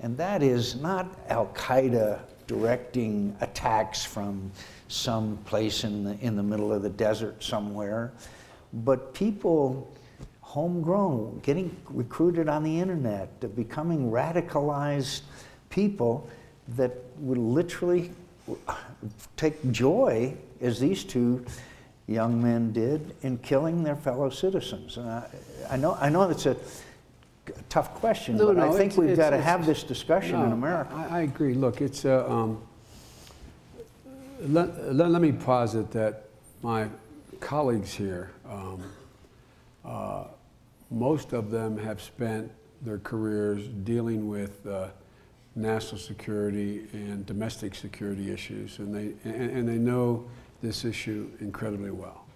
[0.00, 4.50] and that is not Al Qaeda directing attacks from
[4.88, 8.14] some place in the, in the middle of the desert somewhere,
[8.72, 9.94] but people
[10.40, 15.20] homegrown, getting recruited on the internet, becoming radicalized
[15.70, 16.28] people
[16.76, 18.10] that would literally
[19.36, 21.44] take joy, as these two
[22.06, 24.96] young men did, in killing their fellow citizens.
[24.96, 25.26] And I,
[25.70, 26.56] I know, I know that's a
[27.68, 30.90] tough question, No, but I think it's- we've got to have this discussion in America.
[30.94, 31.54] I, I agree.
[31.54, 32.62] Look, it's a, um,
[34.40, 36.24] let, let, let me posit that
[36.62, 36.88] my
[37.40, 38.82] colleagues here, um,
[39.84, 40.24] uh,
[40.90, 42.50] most of them have spent
[42.82, 44.88] their careers dealing with uh,
[45.56, 50.24] national security and domestic security issues, and they, and, and they know
[50.62, 52.26] this issue incredibly well.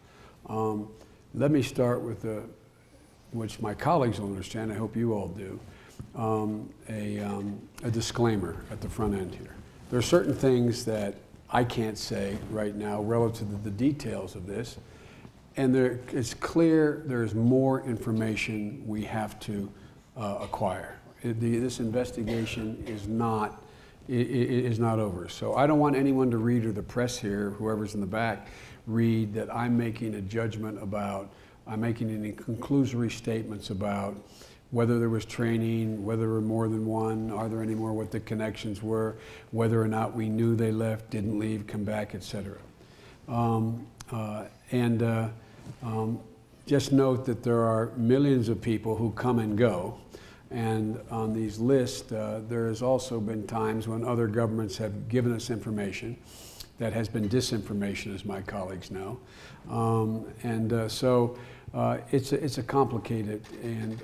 [0.48, 0.88] Um,
[1.34, 2.42] let me start with the,
[3.32, 5.60] which my colleagues will understand, I hope you all do,
[6.16, 9.54] um, a, um, a disclaimer at the front end here.
[9.90, 11.14] There are certain things that
[11.50, 14.78] I can't say right now relative to the details of this,
[15.56, 19.70] and there, it's clear there's more information we have to
[20.16, 20.99] uh, acquire.
[21.22, 23.62] The- this investigation is not,
[24.08, 25.28] is not over.
[25.28, 28.48] So I don't want anyone to read, or the press here, whoever's in the back,
[28.86, 31.30] read that I'm making a judgment about,
[31.66, 34.16] I'm making any conclusory statements about
[34.70, 38.10] whether there was training, whether there were more than one, are there any more, what
[38.10, 39.16] the connections were,
[39.50, 42.58] whether or not we knew they left, didn't leave, come back, et cetera.
[43.28, 45.28] Um, uh, and uh,
[45.82, 46.20] um,
[46.66, 49.98] just note that there are millions of people who come and go.
[50.50, 55.32] And on these lists, uh, there has also been times when other governments have given
[55.32, 56.16] us information
[56.78, 59.20] that has been disinformation, as my colleagues know.
[59.70, 61.38] Um, and uh, so
[61.74, 64.00] uh, it's, a, it's a complicated and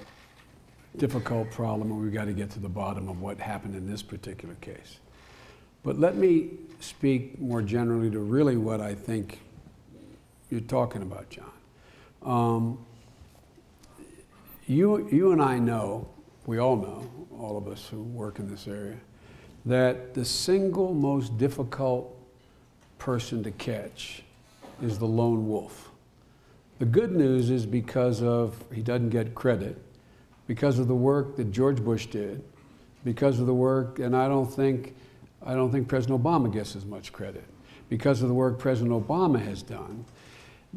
[0.99, 4.03] difficult problem, and we've got to get to the bottom of what happened in this
[4.03, 4.99] particular case.
[5.83, 9.41] But let me speak more generally to really what I think
[10.51, 11.51] you're talking about, John.
[12.23, 12.87] Um,
[14.67, 16.09] you, you and I know,
[16.47, 18.97] we all know, all of us who work in this area,
[19.65, 22.17] that the single most difficult
[22.99, 24.23] person to catch
[24.81, 25.91] is the lone wolf.
[26.79, 29.77] The good news is because of, he doesn't get credit,
[30.47, 32.45] because of the work that George Bush did,
[33.05, 34.95] because of the work, and I don't think,
[35.45, 37.45] I don't think President Obama gets as much credit,
[37.89, 40.05] because of the work President Obama has done.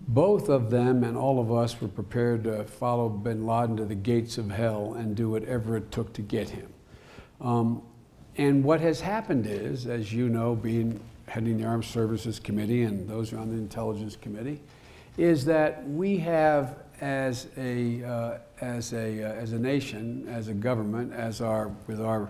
[0.07, 3.95] Both of them and all of us were prepared to follow bin Laden to the
[3.95, 6.71] gates of hell and do whatever it took to get him.
[7.41, 7.81] Um,
[8.37, 13.07] and what has happened is, as you know, being heading the Armed Services Committee and
[13.07, 14.61] those on the Intelligence Committee,
[15.17, 20.53] is that we have, as a, uh, as, a, uh, as a nation, as a
[20.53, 22.29] government, as our, with our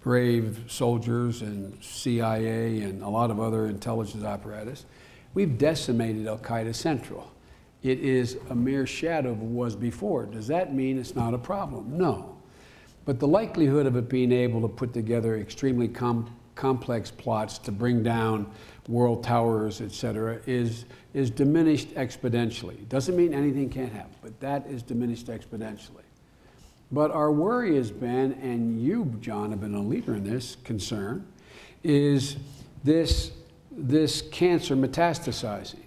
[0.00, 4.86] brave soldiers and CIA and a lot of other intelligence apparatus,
[5.34, 7.30] we've decimated Al Qaeda Central.
[7.82, 10.26] It is a mere shadow of what was before.
[10.26, 11.96] Does that mean it's not a problem?
[11.96, 12.36] No.
[13.04, 17.72] But the likelihood of it being able to put together extremely com- complex plots to
[17.72, 18.50] bring down
[18.88, 22.88] world towers, et cetera, is, is diminished exponentially.
[22.88, 26.02] Doesn't mean anything can't happen, but that is diminished exponentially.
[26.90, 31.26] But our worry has been, and you, John, have been a leader in this concern,
[31.84, 32.36] is
[32.82, 33.30] this,
[33.78, 35.84] this cancer metastasizing.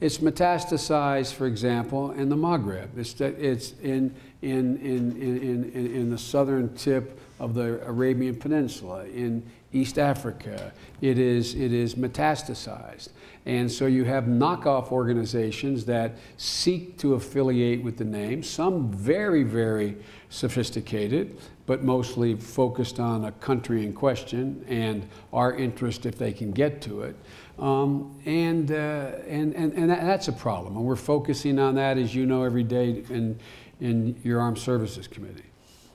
[0.00, 2.96] It's metastasized, for example, in the Maghreb.
[2.96, 9.04] It's, it's in, in, in, in, in, in the southern tip of the Arabian Peninsula,
[9.06, 10.72] in East Africa.
[11.00, 13.08] It is, it is metastasized.
[13.44, 19.42] And so you have knockoff organizations that seek to affiliate with the name, some very,
[19.42, 19.96] very
[20.28, 21.38] sophisticated,
[21.68, 26.80] but mostly focused on a country in question and our interest if they can get
[26.80, 27.14] to it.
[27.58, 30.78] Um, and, uh, and, and, and that's a problem.
[30.78, 33.38] And we're focusing on that, as you know, every day in,
[33.82, 35.44] in your Armed Services Committee.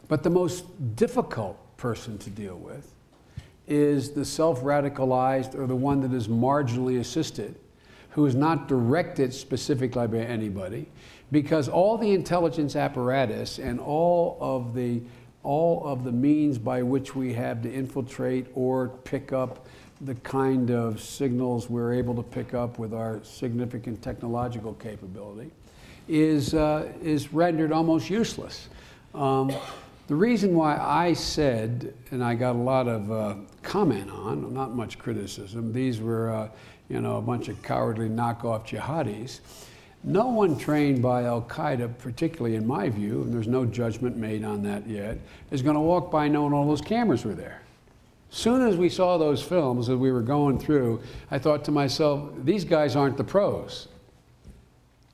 [0.07, 2.93] But the most difficult person to deal with
[3.67, 7.55] is the self radicalized or the one that is marginally assisted,
[8.11, 10.87] who is not directed specifically by anybody,
[11.31, 15.01] because all the intelligence apparatus and all of the
[15.43, 19.67] all of the means by which we have to infiltrate or pick up
[20.01, 25.51] the kind of signals we're able to pick up with our significant technological capability
[26.07, 28.67] is, uh, is rendered almost useless.
[29.13, 29.53] Um,
[30.07, 34.75] the reason why I said, and I got a lot of uh, comment on, not
[34.75, 36.49] much criticism, these were, uh,
[36.89, 39.39] you know, a bunch of cowardly knockoff jihadis.
[40.03, 44.43] No one trained by Al Qaeda, particularly in my view, and there's no judgment made
[44.43, 45.17] on that yet,
[45.51, 47.61] is going to walk by knowing all those cameras were there.
[48.29, 51.01] Soon as we saw those films that we were going through,
[51.31, 53.87] I thought to myself, these guys aren't the pros.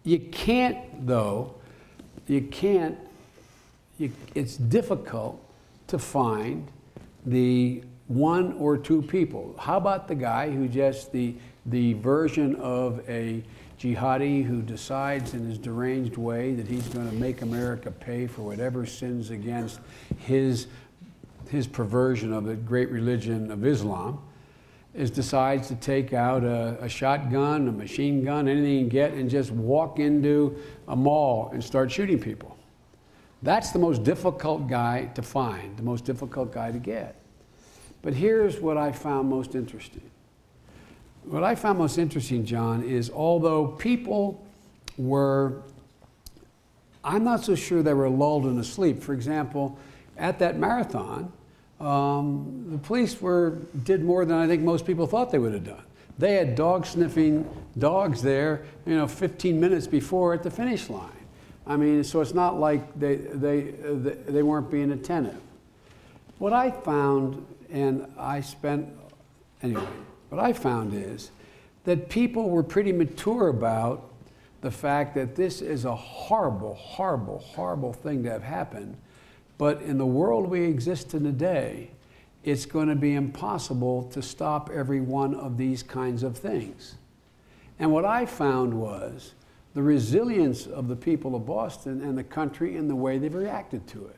[0.04, 1.54] You can't, though,
[2.28, 2.98] you can't,
[3.98, 5.44] you, it's difficult
[5.88, 6.68] to find
[7.26, 9.56] the, one or two people.
[9.60, 11.36] How about the guy who just the
[11.68, 13.44] the version of a
[13.80, 18.42] jihadi who decides in his deranged way that he's going to make America pay for
[18.42, 19.80] whatever sins against
[20.18, 20.68] his
[21.50, 24.22] his perversion of the great religion of Islam
[24.94, 29.14] is decides to take out a, a, shotgun, a machine gun, anything he can get,
[29.14, 30.58] and just walk into
[30.88, 32.58] a mall and start shooting people.
[33.42, 37.16] That's the most difficult guy to find, the most difficult guy to get.
[38.02, 40.10] But here's what I found most interesting.
[41.30, 44.44] What I found most interesting, John, is although people
[44.98, 45.62] were,
[47.04, 49.04] I'm not so sure they were lulled into sleep.
[49.04, 49.78] For example,
[50.18, 51.32] at that marathon,
[51.80, 55.66] um, the police were, did more than I think most people thought they would have
[55.66, 55.84] done.
[56.18, 61.12] They had dog sniffing dogs there, you know, 15 minutes before at the finish line.
[61.68, 65.40] I mean, so it's not like they, they, they weren't being attentive.
[66.40, 68.90] What I found, and I spent,
[69.62, 69.86] anyway,
[70.30, 71.32] what I found is
[71.84, 74.12] that people were pretty mature about
[74.62, 78.98] the fact that this is a horrible, horrible, horrible thing to have happened
[79.60, 81.92] but in the world we exist in today,
[82.46, 86.96] it's going to be impossible to stop every one of these kinds of things.
[87.78, 89.34] And what I found was
[89.74, 93.86] the resilience of the people of Boston and the country and the way they've reacted
[93.90, 94.16] to it.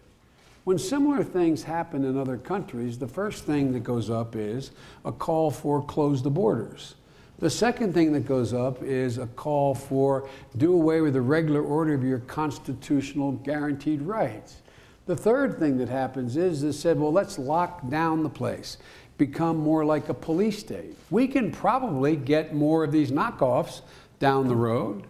[0.64, 4.72] When similar things happen in other countries, the first thing that goes up is
[5.04, 6.96] a call for close the borders.
[7.40, 11.64] The second thing that goes up is a call for do away with the regular
[11.64, 14.62] order of your constitutional guaranteed rights.
[15.08, 18.78] The third thing that happens is they said, well, let's lock down the place,
[19.18, 20.96] become more like a police state.
[21.10, 23.82] We can probably get more of these knockoffs
[24.20, 25.08] down the road,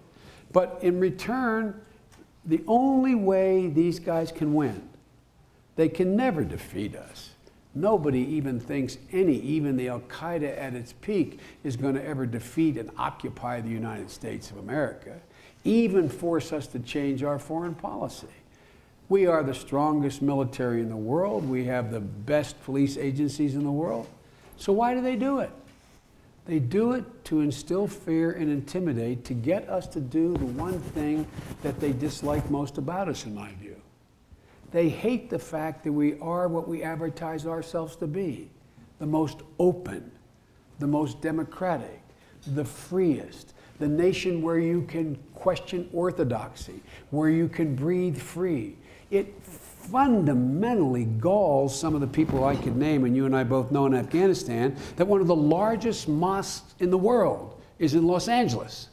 [0.53, 1.81] but in return,
[2.45, 4.87] the only way these guys can win,
[5.75, 7.31] they can never defeat us.
[7.73, 12.25] Nobody even thinks any, even the Al Qaeda at its peak, is going to ever
[12.25, 15.19] defeat and occupy the United States of America,
[15.63, 18.27] even force us to change our foreign policy.
[19.07, 21.47] We are the strongest military in the world.
[21.47, 24.07] We have the best police agencies in the world.
[24.57, 25.51] So why do they do it?
[26.45, 30.79] They do it to instill fear and intimidate, to get us to do the one
[30.79, 31.27] thing
[31.61, 33.60] that they dislike most about us, in my view.
[34.71, 38.49] They hate the fact that we are what we advertise ourselves to be
[38.99, 40.11] the most open,
[40.79, 42.01] the most democratic,
[42.47, 48.77] the freest, the nation where you can question orthodoxy, where you can breathe free,
[49.09, 53.71] it fundamentally galls some of the people I could name, and you and I both
[53.71, 58.27] know in Afghanistan, that one of the largest mosques in the world is in Los
[58.27, 58.89] Angeles.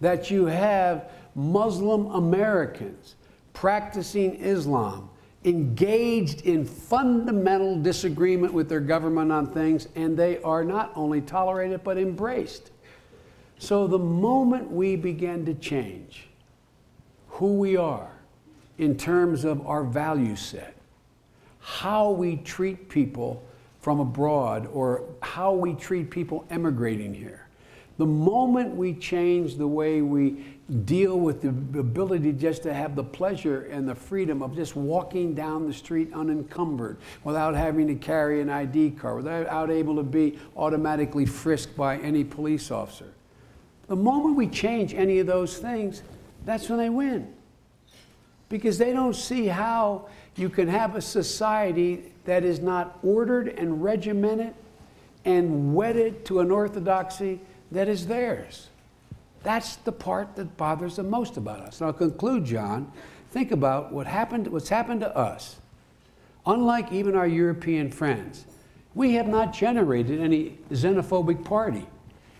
[0.00, 3.16] That you have Muslim Americans
[3.56, 5.08] practicing Islam,
[5.46, 11.82] engaged in fundamental disagreement with their government on things, and they are not only tolerated
[11.82, 12.70] but embraced.
[13.58, 16.28] So the moment we begin to change
[17.28, 18.10] who we are,
[18.76, 20.76] in terms of our value set,
[21.60, 23.42] how we treat people
[23.80, 27.46] from abroad or how we treat people emigrating here.
[27.96, 33.04] The moment we change the way we deal with the ability just to have the
[33.04, 38.40] pleasure and the freedom of just walking down the street unencumbered without having to carry
[38.40, 43.12] an ID card, without able to be automatically frisked by any police officer.
[43.86, 46.02] The moment we change any of those things,
[46.44, 47.32] that's when they win
[48.48, 53.82] because they don't see how you can have a society that is not ordered and
[53.82, 54.54] regimented
[55.24, 57.40] and wedded to an orthodoxy
[57.72, 58.68] that is theirs.
[59.46, 61.80] That's the part that bothers them most about us.
[61.80, 62.90] And I'll conclude, John.
[63.30, 65.60] Think about what happened, what's happened to us.
[66.46, 68.44] Unlike even our European friends,
[68.96, 71.86] we have not generated any xenophobic party.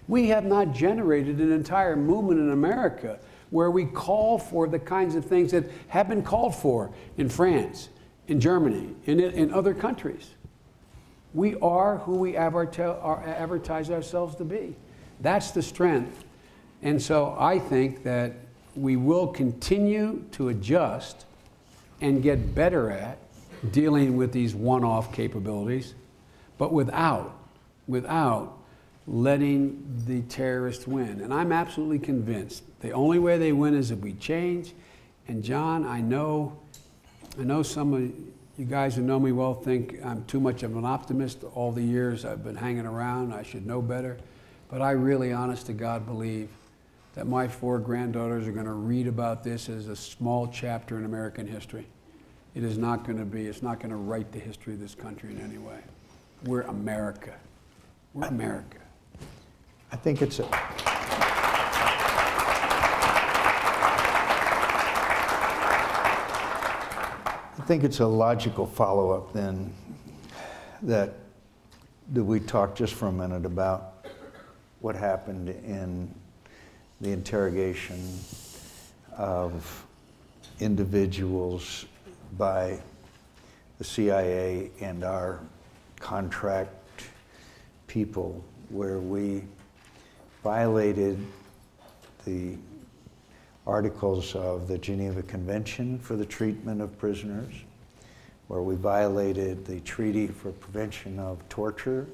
[0.08, 5.14] We have not generated an entire movement in America where we call for the kinds
[5.14, 7.88] of things that have been called for in France,
[8.26, 10.30] in Germany, in, in other countries.
[11.34, 14.74] We are who we advertise ourselves to be.
[15.20, 16.24] That's the strength.
[16.82, 18.32] And so I think that
[18.74, 21.24] we will continue to adjust
[22.00, 23.18] and get better at
[23.72, 25.94] dealing with these one off capabilities,
[26.58, 27.38] but without,
[27.88, 28.58] without
[29.06, 31.20] letting the terrorists win.
[31.20, 34.74] And I'm absolutely convinced the only way they win is if we change.
[35.28, 36.58] And John, I know,
[37.38, 38.02] I know some of
[38.58, 41.44] you guys who know me well think I'm too much of an optimist.
[41.54, 44.18] All the years I've been hanging around, I should know better.
[44.68, 46.48] But I really, honest to God, believe
[47.16, 51.06] that my four granddaughters are going to read about this as a small chapter in
[51.06, 51.86] American history.
[52.54, 54.94] It is not going to be, it's not going to write the history of this
[54.94, 55.78] country in any way.
[56.44, 57.34] We're America.
[58.12, 58.78] We're America.
[59.90, 60.48] I think it's a,
[67.58, 69.72] I think it's a logical follow-up then
[70.82, 71.14] that,
[72.12, 74.06] that we talk just for a minute about
[74.80, 76.14] what happened in
[77.00, 78.18] the interrogation
[79.16, 79.86] of
[80.60, 81.84] individuals
[82.38, 82.78] by
[83.78, 85.40] the CIA and our
[86.00, 86.72] contract
[87.86, 89.42] people where we
[90.42, 91.18] violated
[92.24, 92.56] the
[93.66, 97.52] articles of the Geneva Convention for the treatment of prisoners,
[98.48, 102.06] where we violated the Treaty for Prevention of Torture,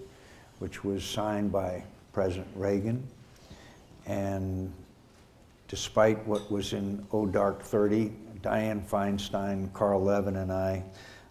[0.59, 3.07] which was signed by President Reagan.
[4.07, 4.73] And
[5.69, 10.83] despite what was in Oh Dark 30, Dianne Feinstein, Carl Levin, and I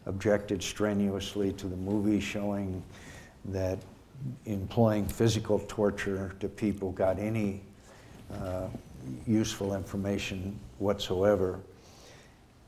[0.05, 2.83] objected strenuously to the movie showing
[3.45, 3.77] that
[4.45, 7.61] employing physical torture to people got any
[8.33, 8.67] uh,
[9.27, 11.59] useful information whatsoever.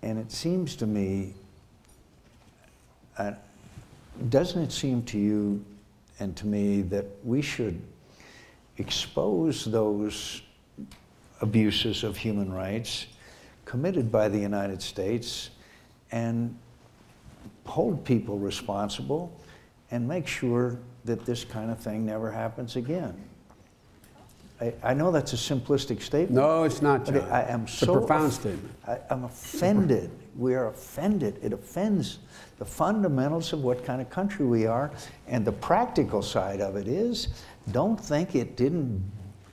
[0.01, 1.33] And it seems to me,
[3.17, 3.33] uh,
[4.29, 5.63] doesn't it seem to you
[6.19, 7.81] and to me that we should
[8.77, 10.41] expose those
[11.41, 13.07] abuses of human rights
[13.65, 15.49] committed by the United States
[16.11, 16.57] and
[17.65, 19.39] hold people responsible
[19.91, 23.15] and make sure that this kind of thing never happens again.
[24.61, 26.31] I, I know that's a simplistic statement.
[26.31, 27.17] No, it's not, John.
[27.29, 28.73] I am It's a so profound statement.
[28.87, 30.11] I, I'm offended.
[30.37, 31.39] We are offended.
[31.43, 32.19] It offends
[32.59, 34.91] the fundamentals of what kind of country we are.
[35.27, 37.29] And the practical side of it is
[37.71, 39.03] don't think it didn't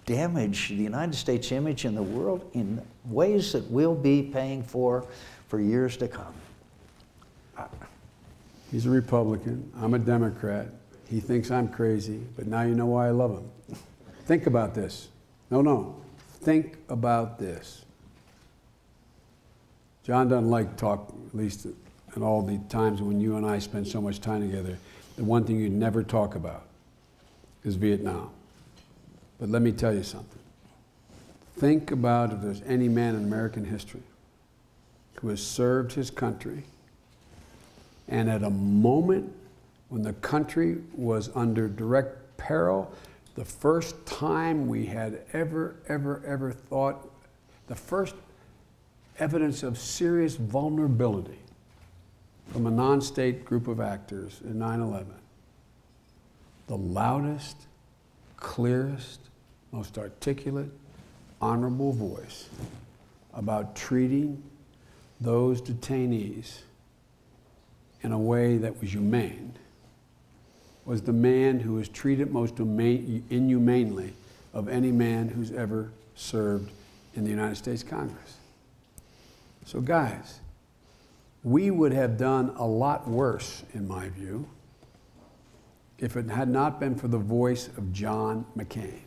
[0.06, 5.04] damage the United States image in the world in ways that we'll be paying for
[5.48, 6.34] for years to come.
[8.70, 9.70] He's a Republican.
[9.80, 10.68] I'm a Democrat.
[11.08, 13.50] He thinks I'm crazy, but now you know why I love him.
[14.26, 15.08] Think about this.
[15.50, 15.96] No, no.
[16.40, 17.84] Think about this.
[20.04, 21.66] John doesn't like talk, at least
[22.16, 24.78] in all the times when you and I spend so much time together.
[25.16, 26.69] The one thing you never talk about
[27.64, 28.30] is Vietnam.
[29.38, 30.38] But let me tell you something.
[31.56, 34.02] Think about if there's any man in American history
[35.16, 36.64] who has served his country
[38.08, 39.32] and at a moment
[39.88, 42.92] when the country was under direct peril,
[43.36, 47.08] the first time we had ever, ever, ever thought,
[47.68, 48.14] the first
[49.18, 51.38] evidence of serious vulnerability
[52.52, 55.14] from a non state group of actors in 9 11.
[56.70, 57.56] The loudest,
[58.36, 59.18] clearest,
[59.72, 60.70] most articulate,
[61.42, 62.48] honorable voice
[63.34, 64.40] about treating
[65.20, 66.60] those detainees
[68.02, 69.52] in a way that was humane
[70.84, 74.12] was the man who was treated most huma- inhumanely
[74.54, 76.70] of any man who's ever served
[77.16, 78.36] in the United States Congress.
[79.66, 80.38] So, guys,
[81.42, 84.46] we would have done a lot worse, in my view,
[86.00, 89.00] if it had not been for the voice of John McCain.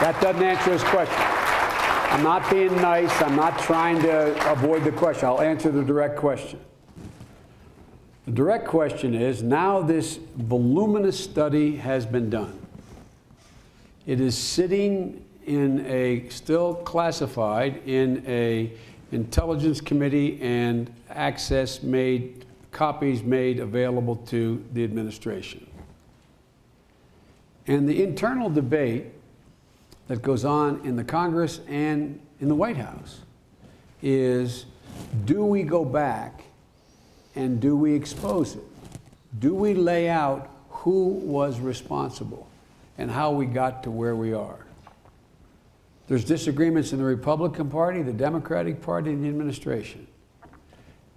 [0.00, 1.14] That doesn't answer his question.
[1.14, 3.22] I'm not being nice.
[3.22, 5.26] I'm not trying to avoid the question.
[5.26, 6.58] I'll answer the direct question.
[8.26, 12.58] The direct question is now this voluminous study has been done.
[14.06, 18.72] It is sitting in a still classified in a
[19.12, 25.66] intelligence committee and access made copies made available to the administration.
[27.66, 29.06] And the internal debate
[30.08, 33.20] that goes on in the Congress and in the White House
[34.02, 34.66] is
[35.24, 36.42] do we go back
[37.34, 38.64] and do we expose it?
[39.38, 42.48] Do we lay out who was responsible
[42.98, 44.66] and how we got to where we are?
[46.08, 50.06] There's disagreements in the Republican Party, the Democratic Party, and the administration.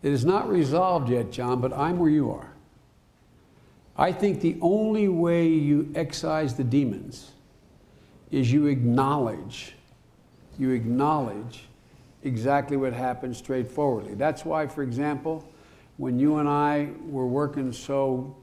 [0.06, 2.54] It is not resolved yet, John, but I'm where you are.
[3.98, 7.32] I think the only way you excise the demons
[8.30, 9.74] is you acknowledge,
[10.60, 11.64] you acknowledge
[12.22, 14.14] exactly what happened straightforwardly.
[14.14, 15.44] That's why, for example,
[15.98, 18.36] when you and I were working so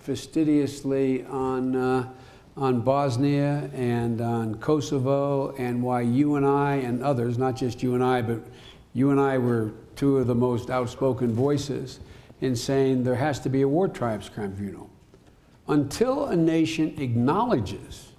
[0.00, 2.12] fastidiously on, uh,
[2.54, 7.94] on Bosnia and on Kosovo, and why you and I and others, not just you
[7.94, 8.42] and I, but
[8.92, 11.98] you and I were two of the most outspoken voices
[12.40, 14.88] in saying there has to be a war crimes tribunal.
[15.66, 18.12] Until a nation acknowledges,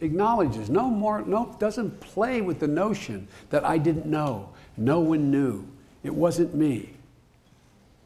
[0.00, 5.30] acknowledges, no more, no, doesn't play with the notion that I didn't know, no one
[5.30, 5.68] knew,
[6.02, 6.94] it wasn't me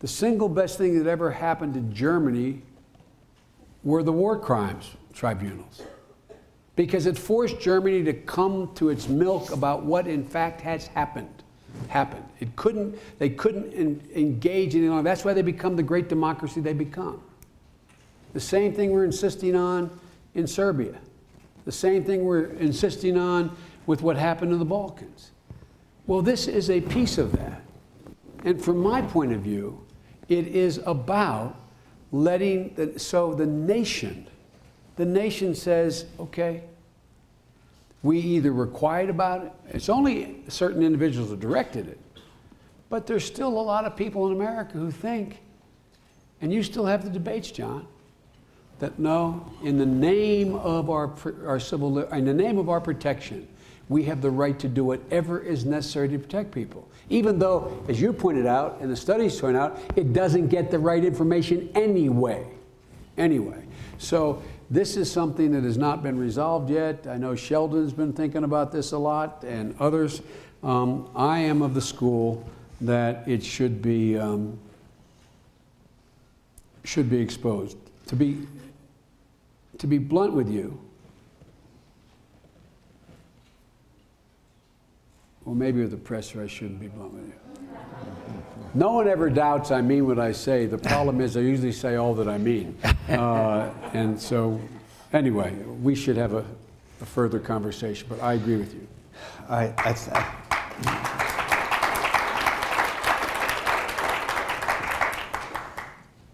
[0.01, 2.63] The single best thing that ever happened to Germany
[3.85, 5.83] were the war crimes tribunals.
[6.75, 11.40] Because it forced Germany to come to its milk about what in fact has happened.
[11.89, 12.25] Happened.
[12.39, 15.03] It couldn't, they couldn't en- engage any longer.
[15.03, 17.23] That's why they become the great democracy they become.
[18.33, 19.99] The same thing we're insisting on
[20.35, 20.95] in Serbia.
[21.65, 23.57] The same thing we're insisting on
[23.87, 25.33] with what happened in the Balkans.
[26.07, 27.63] Well, this is a piece of that.
[28.45, 29.85] And from my point of view,
[30.29, 31.57] it is about
[32.13, 34.27] letting, the, so the nation,
[34.97, 36.63] the nation says, okay,
[38.03, 41.99] we either were quiet about it, it's only certain individuals who directed it,
[42.89, 45.41] but there's still a lot of people in America who think,
[46.41, 47.87] and you still have the debates, John,
[48.79, 51.11] that no, in the name of our,
[51.47, 53.47] our civil, in the name of our protection,
[53.91, 56.89] we have the right to do whatever is necessary to protect people.
[57.11, 60.79] Even though, as you pointed out, and the studies point out, it doesn't get the
[60.79, 62.47] right information anyway.
[63.19, 63.63] Anyway,
[63.99, 67.07] so this is something that has not been resolved yet.
[67.09, 70.23] I know Sheldon's been thinking about this a lot, and others.
[70.63, 72.49] Um, I am of the school
[72.81, 74.59] that it should be um,
[76.85, 77.77] should be exposed.
[78.07, 78.47] To be
[79.79, 80.79] to be blunt with you,
[85.45, 87.33] well, maybe with the presser, I shouldn't be blunt you.
[88.75, 90.67] No one ever doubts I mean what I say.
[90.67, 92.79] The problem is I usually say all that I mean.
[93.09, 94.61] Uh, and so,
[95.13, 96.45] anyway, we should have a,
[97.01, 98.87] a further conversation, but I agree with you.
[99.49, 100.17] I, th-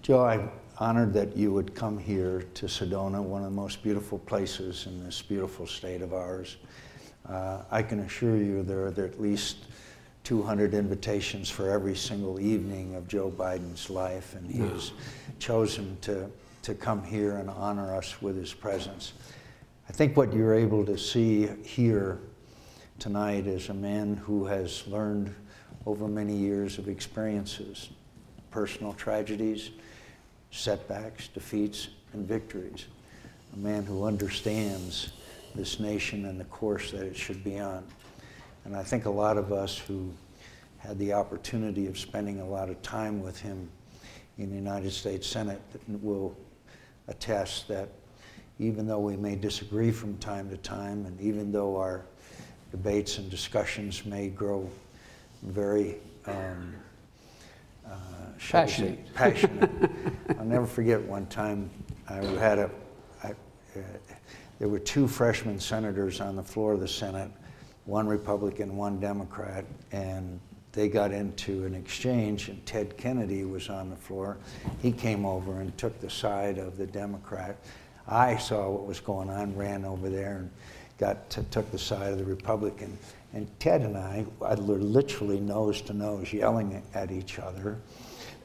[0.03, 4.19] Joe, I'm honored that you would come here to Sedona, one of the most beautiful
[4.19, 6.59] places in this beautiful state of ours.
[7.29, 9.67] Uh, I can assure you there are at least
[10.25, 14.93] 200 invitations for every single evening of Joe Biden's life, and he has
[15.39, 16.31] chosen to,
[16.63, 19.13] to come here and honor us with his presence.
[19.89, 22.19] I think what you're able to see here
[22.99, 25.35] tonight is a man who has learned
[25.87, 27.91] over many years of experiences,
[28.51, 29.71] personal tragedies,
[30.51, 32.87] setbacks, defeats, and victories.
[33.55, 35.13] A man who understands
[35.57, 37.85] this nation and the course that it should be on.
[38.65, 40.13] And I think a lot of us who
[40.79, 43.69] had the opportunity of spending a lot of time with him
[44.39, 45.61] in the United States Senate
[46.03, 46.37] will
[47.09, 47.89] attest that
[48.59, 52.03] even though we may disagree from time to time, and even though our
[52.71, 54.69] debates and discussions may grow
[55.43, 55.97] very
[56.27, 56.75] um,
[57.87, 57.93] uh,
[58.39, 59.91] say, passionate.
[60.39, 61.71] I'll never forget one time
[62.09, 62.71] I had a,
[63.23, 63.81] I, uh,
[64.59, 67.31] there were two freshman senators on the floor of the Senate,
[67.85, 70.41] one Republican, one Democrat, and
[70.73, 74.37] they got into an exchange, and Ted Kennedy was on the floor.
[74.83, 77.57] He came over and took the side of the Democrat.
[78.09, 80.51] I saw what was going on, ran over there, and
[80.99, 82.97] got to, took the side of the Republican.
[83.33, 87.79] And Ted and I I were literally nose to nose, yelling at each other.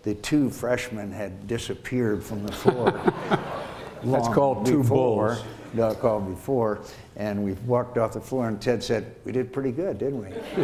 [0.03, 2.91] The two freshmen had disappeared from the floor.
[4.03, 5.35] That's called two before.
[5.35, 5.43] bulls.
[5.73, 6.81] No, called before,
[7.15, 10.27] and we walked off the floor, and Ted said, "We did pretty good, didn't we?"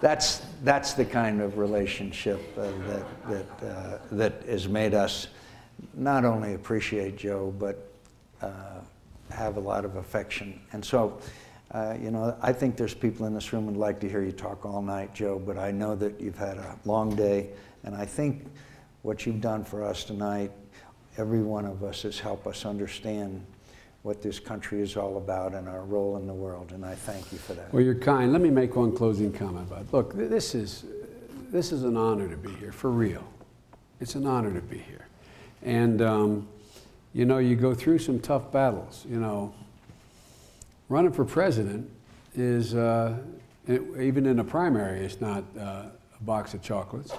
[0.00, 5.28] that's that's the kind of relationship uh, that that uh, that has made us
[5.94, 7.92] not only appreciate Joe, but
[8.40, 8.80] uh,
[9.30, 10.60] have a lot of affection.
[10.72, 11.18] And so,
[11.72, 14.32] uh, you know, I think there's people in this room who'd like to hear you
[14.32, 15.38] talk all night, Joe.
[15.38, 17.50] But I know that you've had a long day,
[17.84, 18.46] and I think
[19.02, 20.50] what you've done for us tonight,
[21.18, 23.44] every one of us, has helped us understand
[24.02, 26.70] what this country is all about and our role in the world.
[26.72, 27.72] And I thank you for that.
[27.72, 28.32] Well, you're kind.
[28.32, 29.68] Let me make one closing comment.
[29.72, 29.92] It.
[29.92, 30.84] Look, this is
[31.50, 33.26] this is an honor to be here for real.
[34.00, 35.06] It's an honor to be here,
[35.62, 36.48] and um,
[37.14, 39.04] you know you go through some tough battles.
[39.08, 39.52] You know,
[40.88, 41.90] running for president
[42.36, 43.18] is uh,
[43.66, 47.12] it, even in a primary, it's not uh, a box of chocolates,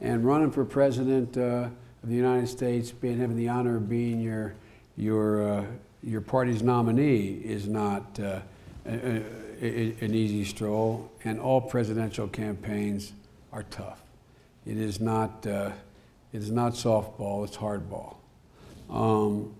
[0.00, 1.68] and running for president uh,
[2.04, 4.54] the United States, being having the honor of being your
[4.96, 5.64] your uh,
[6.02, 8.40] your party's nominee is not uh,
[8.86, 9.22] a, a,
[9.62, 13.12] a- an easy stroll, and all presidential campaigns
[13.52, 14.02] are tough.
[14.66, 15.72] It is not uh,
[16.32, 18.16] it is not softball; it's hardball.
[18.90, 19.54] Um,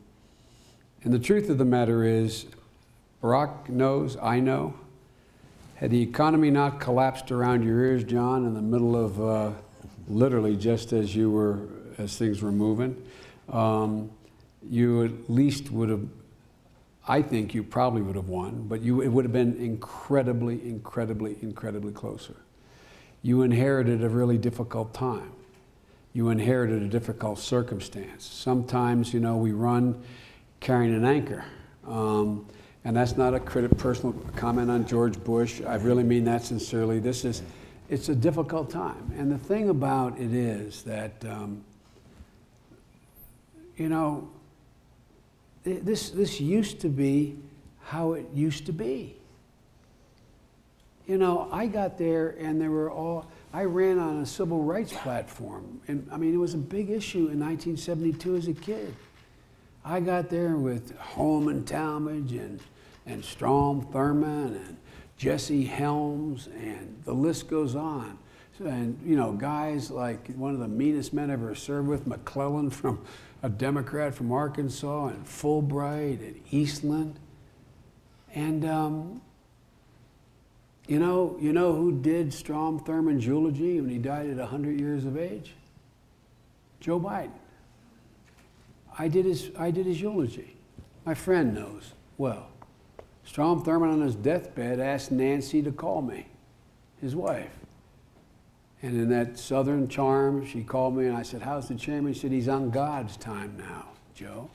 [1.03, 2.47] and the truth of the matter is,
[3.22, 4.74] Barack knows, I know.
[5.76, 9.51] Had the economy not collapsed around your ears, John, in the middle of uh,
[10.09, 11.59] literally just as you were,
[11.99, 13.01] as things were moving,
[13.51, 14.11] um,
[14.68, 16.07] you at least would have,
[17.07, 21.36] I think you probably would have won, but you, it would have been incredibly, incredibly,
[21.42, 22.36] incredibly closer.
[23.24, 25.32] you inherited a really difficult time.
[26.12, 28.22] You inherited a difficult circumstance.
[28.22, 30.01] Sometimes, you know, we run
[30.61, 31.42] carrying an anchor.
[31.86, 32.47] Um,
[32.84, 35.62] and that's not a personal comment on George Bush.
[35.66, 36.99] I really mean that sincerely.
[36.99, 37.42] This is,
[37.88, 39.11] it's a difficult time.
[39.16, 41.64] And the thing about it is that, um,
[43.76, 44.28] you know,
[45.64, 47.36] this, this used to be
[47.82, 49.16] how it used to be.
[51.06, 54.92] You know, I got there and there were all, I ran on a civil rights
[54.92, 55.80] platform.
[55.86, 58.94] And I mean, it was a big issue in 1972 as a kid.
[59.84, 62.60] I got there with Herman Talmadge and,
[63.04, 64.78] and Strom Thurmond and
[65.18, 68.18] Jesse Helms, and the list goes on.
[68.60, 72.70] And, you know, guys like one of the meanest men I ever served with, McClellan
[72.70, 73.04] from
[73.45, 77.20] a Democrat from Arkansas, and Fulbright and Eastland.
[78.34, 79.20] And, um,
[80.88, 85.05] you know, you know who did Strom Thurmond's eulogy when he died at 100 years
[85.05, 85.53] of age?
[86.80, 87.32] Joe Biden.
[88.99, 90.57] I did his, I did his eulogy.
[91.05, 92.49] My friend knows well.
[93.24, 96.28] Strom Thurmond on his deathbed asked Nancy to call me,
[96.99, 97.53] his wife.
[98.85, 102.12] And in that southern charm, she called me and I said, How's the chairman?
[102.12, 104.51] He said, He's on God's time now, Joe.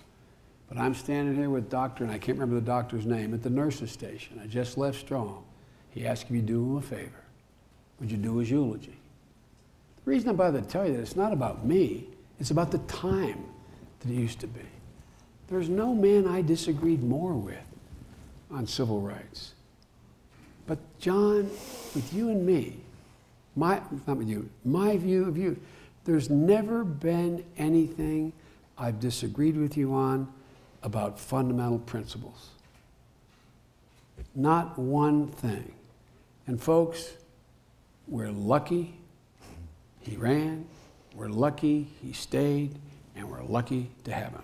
[0.68, 3.50] But I'm standing here with doctor, and I can't remember the doctor's name, at the
[3.50, 4.40] nurse's station.
[4.40, 5.40] I just left Strom.
[5.90, 7.24] He asked if you do him a favor.
[8.00, 9.00] Would you do his eulogy?
[10.06, 12.06] The reason I bother to tell you that it's not about me,
[12.40, 13.44] it's about the time
[14.02, 14.62] that it used to be.
[15.48, 17.58] There's no man I disagreed more with
[18.52, 19.56] on civil rights.
[20.68, 21.50] But John,
[21.96, 22.82] with you and me,
[23.56, 25.60] my not with you, my view of you,
[26.06, 28.34] there's never been anything
[28.78, 30.32] I've disagreed with you on
[30.82, 32.50] about fundamental principles.
[34.36, 35.74] Not one thing.
[36.47, 37.14] And folks,
[38.08, 38.95] we're lucky
[40.02, 40.66] he ran,
[41.14, 42.76] we're lucky he stayed,
[43.16, 44.43] and we're lucky to have him.